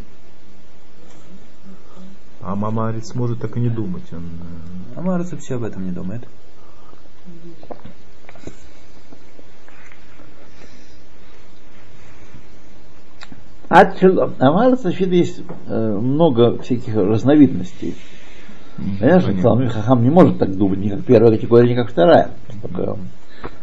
А 2.42 2.54
Мама 2.54 2.90
Арец 2.90 3.12
может 3.16 3.40
так 3.40 3.56
и 3.56 3.60
не 3.60 3.70
думать. 3.70 4.04
Он, 4.12 4.22
э, 4.22 4.98
А 4.98 5.00
Марс 5.00 5.32
вообще 5.32 5.56
об 5.56 5.64
этом 5.64 5.84
не 5.84 5.90
думает. 5.90 6.22
Амар, 13.68 14.76
значит, 14.76 15.08
есть 15.08 15.42
э, 15.66 15.98
много 15.98 16.58
всяких 16.62 16.94
разновидностей. 16.94 17.94
Понятно. 19.00 19.40
Талмит 19.40 19.72
Хахам 19.72 20.02
не 20.02 20.10
может 20.10 20.38
так 20.38 20.56
думать, 20.56 20.80
ни 20.80 20.88
как 20.88 21.04
первая 21.04 21.32
категория, 21.32 21.70
ни 21.70 21.76
как 21.76 21.90
вторая. 21.90 22.30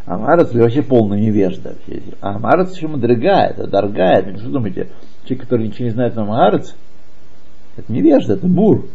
Амарец 0.05 0.53
вообще 0.53 0.81
полный 0.81 1.21
невежда. 1.21 1.75
А 2.21 2.35
Амарец 2.35 2.75
еще 2.75 2.87
мудрыга, 2.87 3.45
это 3.45 3.67
что 3.67 4.49
думаете, 4.49 4.89
человек, 5.25 5.41
который 5.41 5.67
ничего 5.67 5.85
не 5.85 5.91
знает 5.91 6.15
на 6.15 6.23
Амарец, 6.23 6.75
это 7.77 7.91
невежда, 7.91 8.33
это 8.33 8.47
бур. 8.47 8.85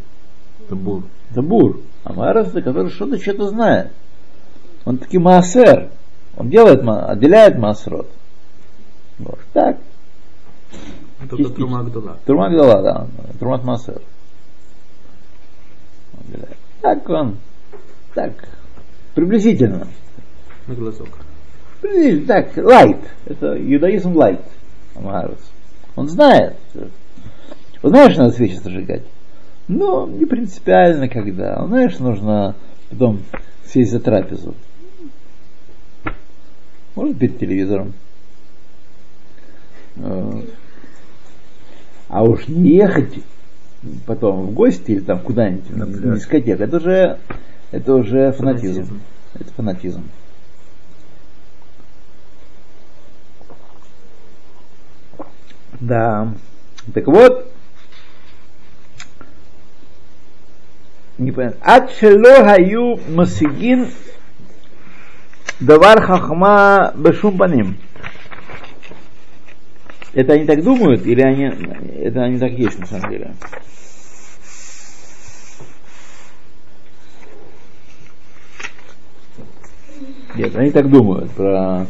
это 0.65 0.75
бур. 0.75 1.05
Это 1.31 1.43
бур. 1.43 1.81
Амарец, 2.05 2.49
это 2.49 2.63
который 2.63 2.91
что-то 2.91 3.19
что-то 3.19 3.49
знает. 3.49 3.93
Он 4.85 4.99
таки 4.99 5.19
маасер. 5.19 5.91
Он 6.37 6.51
делает, 6.51 6.83
отделяет 6.87 7.59
маасрот. 7.59 8.09
Вот 9.19 9.39
так. 9.53 9.79
Только. 11.19 11.51
Трума 11.51 11.83
Гдула. 11.83 12.19
Турма 12.27 12.51
Гдала, 12.51 12.83
да. 12.83 13.07
Турмат 13.39 13.65
Масер. 13.65 14.01
Так 16.83 17.09
он, 17.09 17.39
так, 18.15 18.33
приблизительно. 19.15 19.89
На 20.67 20.75
глазок. 20.75 21.09
Приблизительно, 21.81 22.27
так, 22.27 22.57
лайт. 22.57 22.99
Это 23.25 23.55
юдаизм 23.55 24.15
лайт. 24.17 24.43
Он 25.97 26.09
знает. 26.09 26.57
Он 27.83 27.91
знает, 27.91 28.13
что 28.13 28.23
надо 28.23 28.35
свечи 28.35 28.57
зажигать. 28.57 29.03
Но 29.69 30.07
не 30.07 30.27
принципиально 30.27 31.09
когда. 31.09 31.57
Он 31.61 31.69
знает, 31.69 31.93
что 31.93 32.05
нужно 32.05 32.55
потом 32.91 33.23
сесть 33.65 33.91
за 33.91 34.01
трапезу. 34.01 34.55
Может 36.95 37.19
перед 37.19 37.39
телевизором. 37.39 37.95
Вот. 39.97 40.45
А 42.09 42.23
уж 42.23 42.49
не 42.49 42.77
ехать 42.77 43.15
потом 44.07 44.47
в 44.47 44.51
гости 44.53 44.93
или 44.93 45.01
там 45.01 45.21
куда-нибудь 45.21 45.71
на, 45.77 45.87
на 45.87 46.17
дискотеку, 46.17 46.63
это 46.63 46.77
уже, 46.77 47.19
это 47.71 47.95
уже 47.95 48.33
фанатизм. 48.33 48.85
Фанатизм. 48.85 49.01
Это 49.35 49.53
фанатизм. 49.53 50.03
Да. 55.81 56.33
Так 56.95 57.07
вот, 57.07 57.53
не 61.19 61.33
понятно. 61.33 61.59
Ад 61.63 61.91
шело 61.99 62.45
хаю 62.45 63.01
масигин 63.09 63.89
давар 65.61 66.03
хахма 66.03 66.93
бешум 66.97 67.37
паним. 67.37 67.79
Это 70.17 70.33
они 70.33 70.47
так 70.47 70.63
думают, 70.63 71.05
или 71.05 71.21
они, 71.21 71.45
это 72.01 72.23
они 72.23 72.39
так 72.39 72.51
есть 72.53 72.79
на 72.79 72.87
самом 72.87 73.11
деле? 73.11 73.35
Нет, 80.35 80.57
они 80.57 80.71
так 80.71 80.89
думают 80.89 81.31
про, 81.33 81.87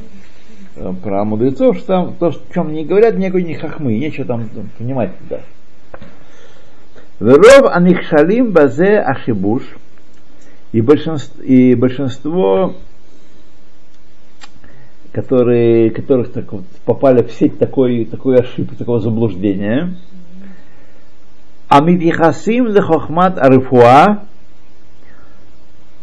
про 1.05 1.25
мудрецов, 1.25 1.77
что 1.77 1.87
там 1.87 2.15
то, 2.15 2.27
о 2.27 2.53
чем 2.53 2.67
они 2.67 2.85
говорят, 2.85 3.17
никакой 3.17 3.45
не 3.45 3.55
хахмы, 3.55 3.97
нечего 3.97 4.27
там 4.27 4.51
понимать 4.77 5.13
да. 5.31 5.43
Веров 7.21 7.71
анихшалим 7.71 8.51
базе 8.51 8.99
ашибуш 8.99 9.63
и 10.73 10.81
большинство, 10.81 11.45
и 11.45 11.77
большинство 11.77 12.75
которые, 15.17 15.91
которых 15.93 16.31
так 16.31 16.53
вот 16.53 16.67
попали 16.85 17.23
в 17.23 17.33
сеть 17.33 17.59
такой, 17.59 18.05
такой 18.05 18.37
ошибки, 18.37 18.75
такого 18.75 19.01
заблуждения. 19.01 19.95
Амидихасим 21.69 22.67
лехохмат 22.67 23.39
арифуа 23.39 24.25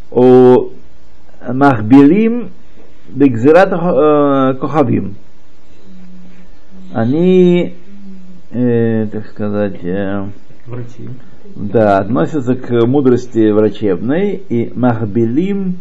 у 0.10 0.70
махбилим 1.48 2.50
бегзират 3.08 3.72
э, 3.72 4.56
кохавим. 4.60 5.14
Они, 6.92 7.76
э, 8.50 9.08
так 9.12 9.28
сказать, 9.28 9.84
э, 9.84 10.26
Врачи. 10.66 11.08
да, 11.56 12.00
относятся 12.00 12.56
к 12.56 12.88
мудрости 12.88 13.52
врачебной 13.52 14.42
и 14.50 14.74
махбилим 14.76 15.78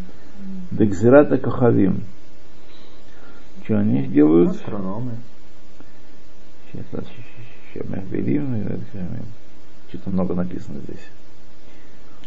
бегзирата 0.71 1.39
кохавим. 1.39 2.03
Что 3.73 3.81
они 3.81 4.03
делают? 4.07 4.51
Астрономы. 4.51 5.13
Сейчас, 6.71 6.85
сейчас, 7.73 7.89
махбилим, 7.89 8.55
э, 8.55 8.77
что-то 9.89 10.11
много 10.11 10.35
написано 10.35 10.81
здесь. 10.81 11.09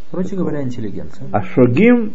Короче 0.10 0.36
говоря, 0.36 0.64
интеллигенция. 0.64 1.28
Ашогим 1.32 2.14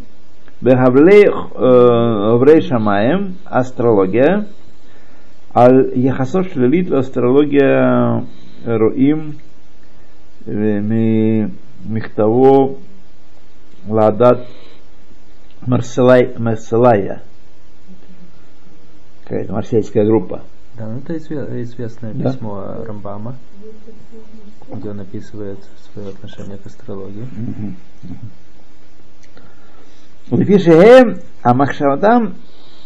бехавлей 0.60 1.26
э, 1.28 2.32
Оврей 2.34 2.60
Шамаем, 2.62 3.36
астрология, 3.44 4.48
ал 5.54 5.78
яхасов 5.94 6.48
шлелит 6.52 6.90
астрология 6.90 8.26
роим 8.64 9.38
э, 10.44 10.80
ми- 10.80 11.54
михтаво 11.84 12.78
ладат 13.86 14.48
Марселая 15.64 17.22
какая-то 19.30 19.52
марсельская 19.52 20.04
группа. 20.04 20.42
Да, 20.76 20.88
ну 20.88 20.98
это 20.98 21.16
известное 21.62 22.12
да? 22.14 22.32
письмо 22.32 22.84
Рамбама, 22.84 23.36
где 24.72 24.90
он 24.90 25.00
описывает 25.00 25.58
свое 25.92 26.08
отношение 26.08 26.58
к 26.58 26.66
астрологии. 26.66 27.26
Лефишеем, 30.32 31.08
«Эм, 31.10 31.20
а 31.42 31.54
Махшавадам 31.54 32.34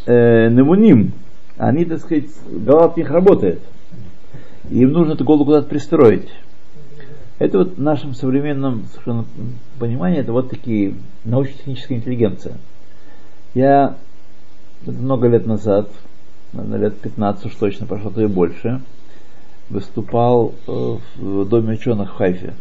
э, 0.04 0.50
Немуним, 0.50 1.12
они, 1.57 1.87
так 1.87 2.00
сказать, 2.00 2.26
голова 2.46 2.87
от 2.87 2.96
них 2.98 3.11
работает. 3.11 3.61
Им 4.70 4.92
нужно 4.92 5.12
эту 5.12 5.24
голову 5.24 5.46
куда-то 5.46 5.68
пристроить. 5.68 6.28
Это 7.38 7.59
вот 7.59 7.76
в 7.76 7.80
нашем 7.80 8.14
современном 8.14 8.87
понимании, 9.78 10.20
это 10.20 10.33
вот 10.33 10.50
такие 10.50 10.94
научно-техническая 11.24 11.98
интеллигенция. 11.98 12.57
Я 13.54 13.96
много 14.87 15.28
лет 15.28 15.46
назад 15.46 15.90
наверное, 16.55 16.79
лет 16.79 17.01
15 17.01 17.47
уж 17.47 17.55
точно 17.55 17.87
прошло, 17.87 18.11
то 18.11 18.23
и 18.23 18.27
больше, 18.27 18.81
выступал 19.69 20.55
э, 20.67 20.97
в 21.17 21.49
Доме 21.49 21.75
ученых 21.75 22.12
в 22.12 22.17
Хайфе. 22.17 22.55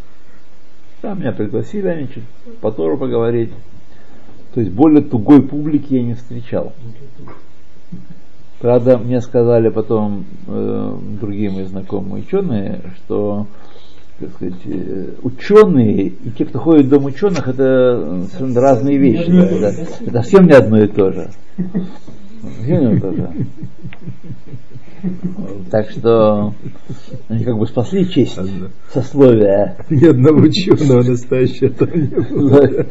Там 1.02 1.20
меня 1.20 1.32
пригласили, 1.34 1.88
они 1.88 2.08
чуть 2.08 2.24
по 2.62 2.72
Тору 2.72 2.98
поговорить. 2.98 3.52
То 4.54 4.62
есть 4.62 4.72
более 4.72 5.02
тугой 5.02 5.42
публики 5.42 5.96
я 5.96 6.04
не 6.04 6.14
встречал. 6.14 6.74
Правда, 8.60 8.98
мне 8.98 9.20
сказали 9.20 9.70
потом 9.70 10.26
э, 10.48 10.98
другие 11.20 11.50
мои 11.50 11.66
знакомые 11.66 12.24
ученые, 12.24 12.82
что 12.96 13.48
так 14.20 14.30
сказать, 14.36 14.54
э, 14.66 15.10
ученые 15.24 16.08
и 16.08 16.30
те, 16.38 16.46
кто 16.46 16.60
ходит 16.60 16.86
в 16.86 16.90
дом 16.90 17.06
ученых, 17.06 17.48
это 17.48 18.26
совершенно 18.32 18.62
разные 18.62 18.98
вещи. 18.98 19.30
Это, 19.30 19.84
это 20.00 20.12
совсем 20.14 20.46
не 20.46 20.54
одно 20.54 20.82
и 20.82 20.88
то 20.88 21.12
же. 21.12 21.30
Совсем 22.44 22.66
не 22.68 22.76
одно 22.76 22.94
и 22.94 23.00
то 23.00 23.14
же. 23.14 23.30
Так 25.72 25.90
что 25.90 26.54
они 27.30 27.44
как 27.44 27.58
бы 27.58 27.66
спасли 27.68 28.10
честь 28.10 28.38
сословия. 28.90 29.78
Ни 29.90 30.06
одного 30.06 30.42
ученого 30.42 31.04
настоящего 31.04 31.70
там 31.70 31.90
не 31.90 32.08
было. 32.08 32.86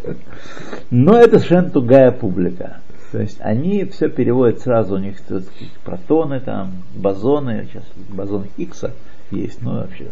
Но 0.91 1.17
это 1.17 1.38
совершенно 1.38 1.71
тугая 1.71 2.11
публика. 2.12 2.81
То 3.12 3.21
есть 3.21 3.38
они 3.41 3.85
все 3.85 4.09
переводят 4.09 4.61
сразу, 4.61 4.95
у 4.95 4.99
них 4.99 5.17
протоны 5.85 6.41
там, 6.41 6.83
бозоны, 6.95 7.69
сейчас 7.71 7.85
бозон 8.09 8.47
Хиггса 8.57 8.95
есть, 9.31 9.61
но 9.61 9.81
вообще 9.81 10.09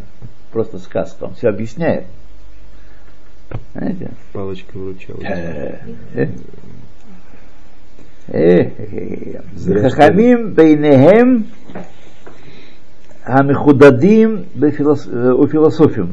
просто 0.53 0.79
сказка, 0.79 1.25
он 1.25 1.35
все 1.35 1.49
объясняет. 1.49 2.07
Знаете? 3.73 4.13
Палочка 4.33 4.79
вручала. 4.79 5.19
חכמים 9.90 10.56
ביניהם 10.56 11.44
המחודדים 13.26 14.44
ופילוסופים. 15.40 16.08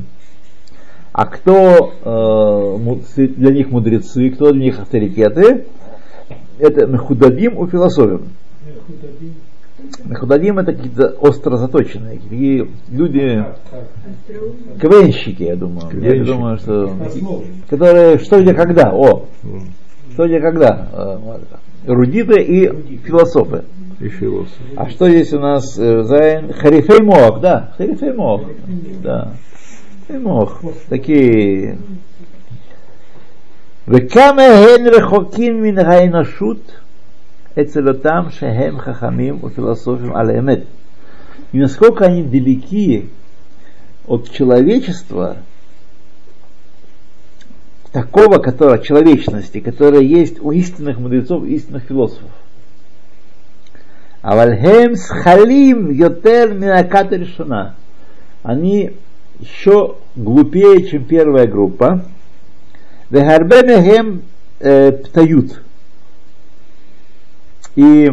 А 1.14 1.26
кто 1.26 1.92
э, 2.04 3.26
для 3.36 3.52
них 3.52 3.70
мудрецы, 3.70 4.30
кто 4.30 4.50
для 4.50 4.62
них 4.62 4.80
авторитеты, 4.80 5.66
это 6.58 6.86
мехудадим 6.86 7.58
у 7.58 7.66
философим. 7.66 8.28
Мехудадим 10.04 10.58
это 10.58 10.72
какие-то 10.72 11.08
остро 11.20 11.58
заточенные, 11.58 12.18
такие 12.18 12.68
люди, 12.88 13.44
КВНщики, 14.80 15.42
я 15.42 15.56
думаю. 15.56 16.00
Я 16.00 16.24
думаю, 16.24 16.56
что 16.56 16.96
которые 17.68 18.18
что 18.18 18.40
где 18.40 18.54
когда, 18.54 18.90
о, 18.94 19.26
что 20.14 20.26
где 20.26 20.40
когда, 20.40 20.88
э, 20.92 21.18
эрудиты 21.86 22.40
и 22.42 22.98
философы. 22.98 23.64
И 24.00 24.08
философ. 24.08 24.58
А 24.76 24.90
что 24.90 25.08
здесь 25.08 25.32
у 25.32 25.38
нас 25.38 25.78
э, 25.78 26.02
Зайн? 26.02 26.52
Харифей 26.52 27.00
Мох, 27.00 27.40
да, 27.40 27.72
Харифей 27.76 28.12
Мох, 28.12 28.42
да. 29.02 29.34
Харифей 30.08 30.24
Мох, 30.24 30.62
такие 30.88 31.78
וכמה 33.88 34.42
הן 34.42 34.86
רחוקים 34.86 35.62
מן 35.62 35.78
האנושות 35.78 36.72
אצל 37.60 37.88
אותם 37.88 38.22
שהם 38.30 38.78
חכמים 38.78 39.38
ופילוסופים 39.44 40.16
על 40.16 40.30
האמת. 40.30 40.60
И 41.52 41.58
насколько 41.58 42.06
они 42.06 42.22
далеки 42.22 43.10
от 44.06 44.30
человечества, 44.30 45.36
такого, 47.97 48.37
которого, 48.37 48.77
человечности, 48.77 49.59
которая 49.59 50.01
есть 50.01 50.39
у 50.39 50.51
истинных 50.51 50.99
мудрецов, 50.99 51.43
истинных 51.45 51.85
философов. 51.85 52.29
Авальхем 54.21 54.95
схалим 54.95 55.89
йотер 55.89 56.53
минаката. 56.53 57.73
Они 58.43 58.91
еще 59.39 59.95
глупее, 60.15 60.85
чем 60.85 61.05
первая 61.05 61.47
группа. 61.47 62.05
Вехарбе 63.09 63.63
мехем 63.63 64.21
птают. 64.59 65.63
И 67.75 68.11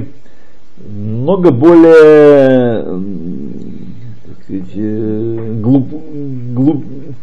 много 0.79 1.51
более 1.51 2.85
сказать, 4.45 5.61
глуп, 5.61 5.89
глуп, 6.55 6.85
не, 6.87 7.14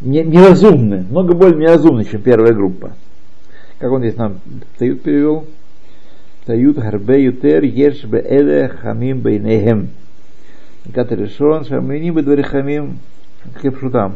неразумны, 0.00 1.04
много 1.08 1.34
более 1.34 1.58
неразумны, 1.58 2.04
чем 2.04 2.22
первая 2.22 2.52
группа. 2.52 2.92
Как 3.78 3.90
он 3.92 4.00
здесь 4.00 4.16
нам 4.16 4.40
Тают 4.78 5.02
перевел? 5.02 5.46
Тают 6.46 6.78
харбе 6.78 7.24
ютер 7.24 7.64
еш 7.64 8.04
бе 8.04 8.18
эле 8.18 8.68
хамим 8.68 9.20
бейнехем. 9.20 9.90
Кат 10.92 11.12
решон 11.12 11.64
шамини 11.64 12.10
бе 12.10 12.42
хамим 12.42 12.98
кепшутам. 13.62 14.14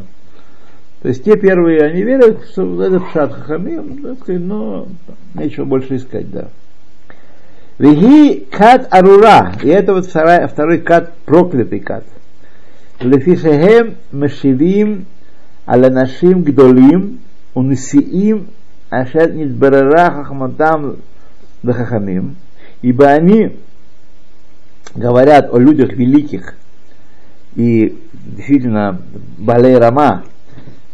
То 1.01 1.09
есть 1.09 1.23
те 1.23 1.37
первые, 1.37 1.81
они 1.81 2.01
верят, 2.01 2.45
что 2.51 2.81
это 2.83 2.99
пшат 2.99 3.35
так 3.47 4.19
сказать, 4.19 4.41
но 4.41 4.87
нечего 5.35 5.65
больше 5.65 5.97
искать, 5.97 6.31
да. 6.31 6.47
Виги 7.77 8.47
кат 8.49 8.87
арура, 8.89 9.53
и 9.61 9.67
это 9.67 9.93
вот 9.93 10.07
второй, 10.07 10.47
второй 10.47 10.79
кат, 10.79 11.13
проклятый 11.25 11.79
кат. 11.79 12.05
Лефишехем 13.01 13.95
мешивим 14.11 15.05
על 15.66 15.84
אנשים 15.84 16.44
גדולים 16.44 17.16
ונשיאים 17.56 18.44
אשר 18.90 19.24
נתבררה 19.34 20.24
חכמתם 20.24 20.90
וחכמים, 21.64 22.34
ибо 22.82 23.10
они 23.10 23.56
говорят 24.96 25.52
о 25.52 25.58
людях 25.58 25.92
великих 25.92 26.54
и 27.54 27.98
действительно 28.12 29.02
Балей 29.38 29.76
Рама, 29.76 30.24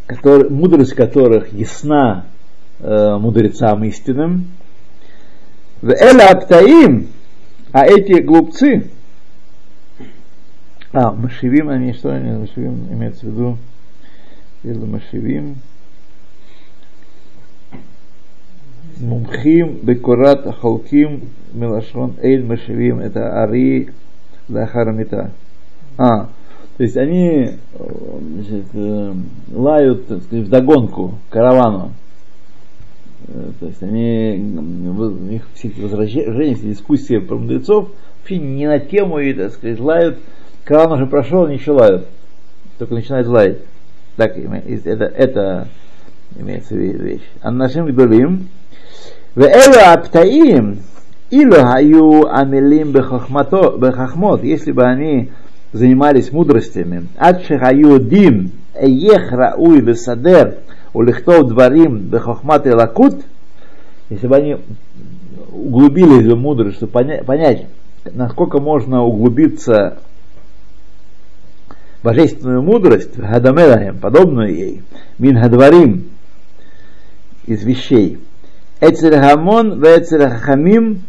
который, 0.07 0.51
мудрость 0.51 0.95
которых 0.95 1.53
ясна 1.53 2.27
э, 2.81 3.17
мудрецам 3.19 3.85
истинным. 3.85 4.49
В 5.83 5.91
Эля 5.91 6.31
Аптаим, 6.31 7.09
а 7.73 7.85
эти 7.87 8.21
глупцы, 8.23 8.91
а, 10.93 11.13
Машивим, 11.13 11.69
они 11.69 11.93
что, 11.93 12.11
они, 12.11 12.31
Машивим 12.39 12.89
имеется 12.91 13.27
в 13.27 13.29
виду, 13.29 13.59
Иламашивим. 14.64 15.56
Мумхим 19.00 19.80
Бекурат 19.82 20.56
Халким 20.60 21.30
Милашон 21.54 22.16
Эйль 22.22 22.46
Машивим. 22.46 23.00
Это 23.00 23.44
Ари 23.44 23.90
Лахармита. 24.48 25.32
А, 25.98 26.30
то 26.78 26.84
есть 26.84 26.98
они 26.98 27.52
значит, 27.78 28.66
э, 28.74 29.14
лают 29.52 30.08
так 30.08 30.24
сказать, 30.24 30.46
вдогонку 30.46 31.16
каравану. 31.30 31.94
Э, 33.28 33.52
то 33.60 33.66
есть 33.68 33.82
они, 33.84 34.38
их 35.36 35.48
все 35.54 35.70
эти 35.70 35.80
возражения, 35.80 36.56
дискуссии 36.56 37.18
про 37.18 37.38
мудрецов 37.38 37.90
вообще 38.20 38.38
не 38.38 38.68
на 38.68 38.80
тему 38.80 39.20
и, 39.20 39.34
так 39.34 39.52
сказать, 39.54 39.80
лают. 39.80 40.20
Караван 40.64 40.94
уже 40.94 41.08
прошел, 41.08 41.46
они 41.46 41.56
еще 41.56 41.72
лают. 41.72 42.08
Только 42.78 42.94
начинают 42.94 43.28
лаять. 43.28 43.60
Так, 44.18 44.38
это, 44.38 45.06
это 45.06 45.68
имеется 46.38 46.76
в 46.76 46.78
виду 46.78 47.04
вещь. 47.04 47.30
Анашим 47.42 47.86
гдолим. 47.88 48.50
Веэла 49.36 49.94
аптаим, 49.94 50.80
илу 51.30 51.56
хаю 51.56 52.28
амилим 52.28 52.92
бехахмот, 52.92 54.44
если 54.44 54.74
бы 54.74 54.84
они 54.84 55.32
занимались 55.72 56.34
мудростями, 56.34 57.08
ад 57.18 57.44
шехаю 57.44 58.00
дим, 58.00 58.52
эех 58.76 59.32
рауй 59.32 59.80
бесадер, 59.80 60.58
улихтов 60.94 61.48
дворим 61.48 62.00
бехахмат 62.00 62.68
и 62.68 62.72
лакут, 62.72 63.22
если 64.10 64.28
бы 64.28 64.36
они 64.36 64.58
углубились 65.54 66.26
в 66.26 66.38
мудрость, 66.38 66.78
чтобы 66.78 66.92
понять, 67.26 67.68
насколько 68.12 68.60
можно 68.60 69.04
углубиться 69.04 70.00
божественную 72.04 72.62
мудрость, 72.62 73.18
гадамелахем, 73.18 74.00
подобную 74.00 74.54
ей, 74.54 74.84
мин 75.18 75.40
гадварим, 75.40 76.10
из 77.46 77.64
вещей. 77.64 78.20
Эцель 78.80 79.20
хамон, 79.20 79.80
вецель 79.80 80.28
хахамим, 80.30 81.02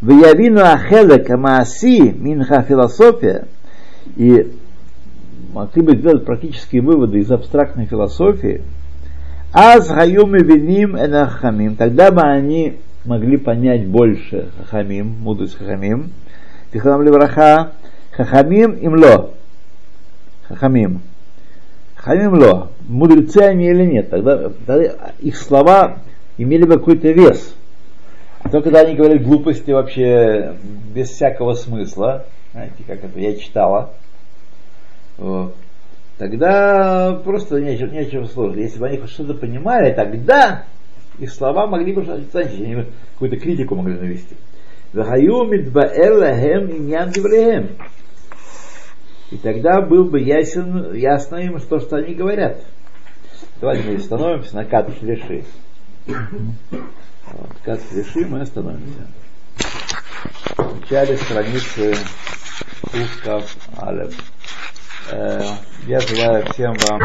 Виявину 0.00 0.60
ахелек 0.60 1.30
амааси 1.30 2.12
минха 2.12 2.62
философия. 2.62 3.46
И 4.16 4.52
могли 5.54 5.82
бы 5.82 5.96
сделать 5.96 6.26
практические 6.26 6.82
выводы 6.82 7.20
из 7.20 7.30
абстрактной 7.30 7.86
философии, 7.86 8.62
аз 9.52 9.88
хаюм 9.88 10.34
виним 10.34 10.96
энахамим, 10.96 11.76
тогда 11.76 12.10
бы 12.10 12.20
они 12.20 12.80
могли 13.04 13.36
понять 13.36 13.86
больше 13.86 14.50
хахамим, 14.58 15.06
мудрость 15.20 15.56
хахамим, 15.56 16.10
Тихлам 16.72 17.02
Левраха, 17.02 17.72
Хахамим 18.16 18.78
имло. 18.80 19.30
Хахамим. 20.46 21.02
Хахамим 21.96 22.34
ло. 22.34 22.70
Мудрецы 22.86 23.38
они 23.38 23.66
или 23.66 23.84
нет? 23.86 24.10
Тогда, 24.10 24.50
тогда 24.66 25.12
их 25.18 25.36
слова 25.36 25.98
имели 26.38 26.64
бы 26.64 26.78
какой-то 26.78 27.10
вес. 27.10 27.56
А 28.42 28.50
то, 28.50 28.60
когда 28.60 28.80
они 28.80 28.94
говорили 28.94 29.22
глупости 29.22 29.70
вообще 29.70 30.54
без 30.94 31.10
всякого 31.10 31.54
смысла, 31.54 32.26
знаете, 32.52 32.84
как 32.86 33.02
это 33.02 33.18
я 33.18 33.36
читала, 33.36 33.94
вот, 35.16 35.56
тогда 36.18 37.20
просто 37.24 37.60
нечего, 37.60 37.88
нечего 37.88 38.26
слушать. 38.26 38.58
Если 38.58 38.78
бы 38.78 38.86
они 38.86 38.98
хоть 38.98 39.10
что-то 39.10 39.34
понимали, 39.34 39.92
тогда 39.92 40.64
их 41.18 41.32
слова 41.32 41.66
могли 41.66 41.92
бы 41.92 42.04
значить, 42.04 42.60
они 42.60 42.76
бы 42.76 42.86
какую-то 43.14 43.38
критику 43.38 43.74
могли 43.74 43.94
навести. 43.94 44.36
И 49.34 49.36
тогда 49.38 49.80
был 49.80 50.04
бы 50.04 50.20
ясен, 50.20 50.94
ясно 50.94 51.36
им, 51.36 51.58
что, 51.58 51.80
что 51.80 51.96
они 51.96 52.14
говорят. 52.14 52.64
Давайте 53.60 53.90
мы 53.90 53.96
остановимся 53.96 54.54
на 54.54 54.64
кат 54.64 54.88
реши. 55.02 55.44
Вот, 56.06 57.50
кат 57.64 57.80
реши, 57.92 58.26
мы 58.26 58.42
остановимся. 58.42 59.08
В 60.56 60.80
начале 60.80 61.16
страницы 61.16 61.96
Кускав 62.82 63.56
Алев. 63.76 64.14
Э, 65.10 65.40
Я 65.88 65.98
желаю 65.98 66.46
всем 66.52 66.74
вам 66.88 67.00